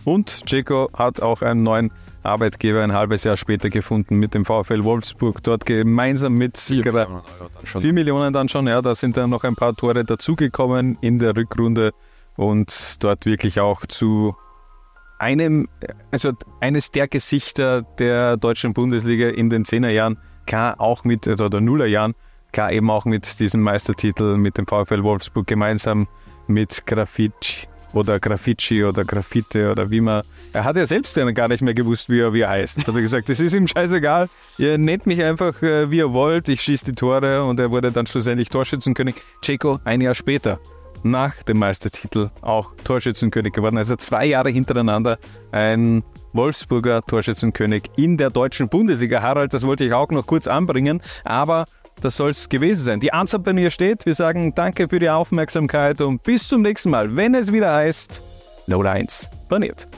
Und 0.05 0.47
Dzeko 0.47 0.91
hat 0.95 1.21
auch 1.23 1.43
einen 1.43 1.63
neuen 1.63 1.93
Arbeitgeber 2.23 2.83
ein 2.83 2.93
halbes 2.93 3.25
Jahr 3.25 3.37
später 3.37 3.71
gefunden 3.71 4.17
mit 4.17 4.35
dem 4.35 4.45
VfL 4.45 4.85
Wolfsburg. 4.85 5.43
Dort 5.43 5.67
gemeinsam 5.67 6.35
mit 6.35 6.59
4 6.59 6.85
Millionen, 6.85 7.13
Euro 7.13 7.23
dann 7.55 7.67
schon. 7.67 7.83
4 7.83 7.93
Millionen 7.93 8.33
dann 8.33 8.49
schon. 8.49 8.67
Ja, 8.67 8.83
da 8.83 8.95
sind 8.95 9.17
dann 9.17 9.31
noch 9.31 9.45
ein 9.45 9.55
paar 9.55 9.75
Tore 9.75 10.05
dazugekommen 10.05 10.99
in 11.01 11.19
der 11.19 11.37
Rückrunde 11.37 11.93
und 12.37 13.03
dort 13.03 13.27
wirklich 13.27 13.61
auch 13.61 13.87
zu 13.87 14.37
einem, 15.19 15.69
also 16.11 16.33
eines 16.61 16.91
der 16.91 17.07
Gesichter 17.09 17.83
der 17.83 18.37
deutschen 18.37 18.73
Bundesliga 18.73 19.29
in 19.29 19.51
den 19.51 19.65
10er 19.65 19.91
Jahren, 19.91 20.19
klar 20.47 20.81
auch 20.81 21.05
mit, 21.05 21.29
also 21.29 21.49
der 21.49 21.61
Nullerjahren, 21.61 22.15
klar 22.53 22.73
eben 22.73 22.91
auch 22.91 23.05
mit 23.05 23.39
diesem 23.39 23.61
Meistertitel 23.63 24.37
mit 24.37 24.59
dem 24.59 24.67
VfL 24.67 25.03
Wolfsburg 25.03 25.47
gemeinsam 25.47 26.09
mit 26.49 26.87
Graffiti 26.87 27.69
oder 27.93 28.21
Graffiti 28.21 28.85
oder 28.85 29.05
Graffite 29.05 29.71
oder 29.71 29.91
wie 29.91 30.01
man. 30.01 30.23
Er 30.53 30.65
hat 30.65 30.77
ja 30.77 30.87
selbst 30.87 31.19
gar 31.35 31.49
nicht 31.49 31.63
mehr 31.63 31.75
gewusst, 31.75 32.09
wie 32.09 32.21
er, 32.21 32.33
wie 32.33 32.41
er 32.41 32.51
heißt. 32.51 32.87
Hat 32.87 32.95
er 32.95 33.01
gesagt, 33.01 33.29
das 33.29 33.41
ist 33.41 33.55
ihm 33.55 33.67
scheißegal. 33.67 34.29
Ihr 34.59 34.79
nennt 34.79 35.07
mich 35.07 35.23
einfach, 35.23 35.63
äh, 35.63 35.91
wie 35.91 35.99
ihr 35.99 36.13
wollt. 36.13 36.49
Ich 36.49 36.63
schieße 36.63 36.87
die 36.87 36.95
Tore 36.95 37.45
und 37.45 37.61
er 37.61 37.71
wurde 37.71 37.93
dann 37.93 38.07
schlussendlich 38.07 38.49
Torschützenkönig. 38.49 39.17
Checo 39.43 39.81
ein 39.85 40.01
Jahr 40.01 40.15
später 40.15 40.59
nach 41.03 41.43
dem 41.43 41.59
Meistertitel 41.59 42.31
auch 42.41 42.71
Torschützenkönig 42.85 43.53
geworden. 43.53 43.77
Also 43.77 43.97
zwei 43.97 44.27
Jahre 44.27 44.51
hintereinander 44.51 45.19
ein 45.51 46.03
Wolfsburger 46.33 47.03
Torschützenkönig 47.03 47.85
in 47.97 48.17
der 48.17 48.31
deutschen 48.31 48.69
Bundesliga. 48.69 49.21
Harald, 49.23 49.53
das 49.53 49.67
wollte 49.67 49.85
ich 49.85 49.93
auch 49.93 50.09
noch 50.11 50.27
kurz 50.27 50.47
anbringen, 50.47 51.03
aber 51.25 51.67
das 52.01 52.17
soll 52.17 52.31
es 52.31 52.49
gewesen 52.49 52.85
sein. 52.85 53.01
Die 53.01 53.13
Anzahl 53.13 53.41
bei 53.41 53.53
mir 53.53 53.71
steht. 53.71 54.07
Wir 54.07 54.15
sagen 54.15 54.55
danke 54.55 54.89
für 54.89 54.99
die 54.99 55.11
Aufmerksamkeit 55.11 56.01
und 56.01 56.23
bis 56.23 56.49
zum 56.49 56.63
nächsten 56.63 56.91
Mal, 56.91 57.17
wenn 57.17 57.35
es 57.35 57.53
wieder 57.53 57.73
heißt, 57.73 58.23
Note 58.67 58.91
1 58.91 59.31
baniert. 59.49 59.89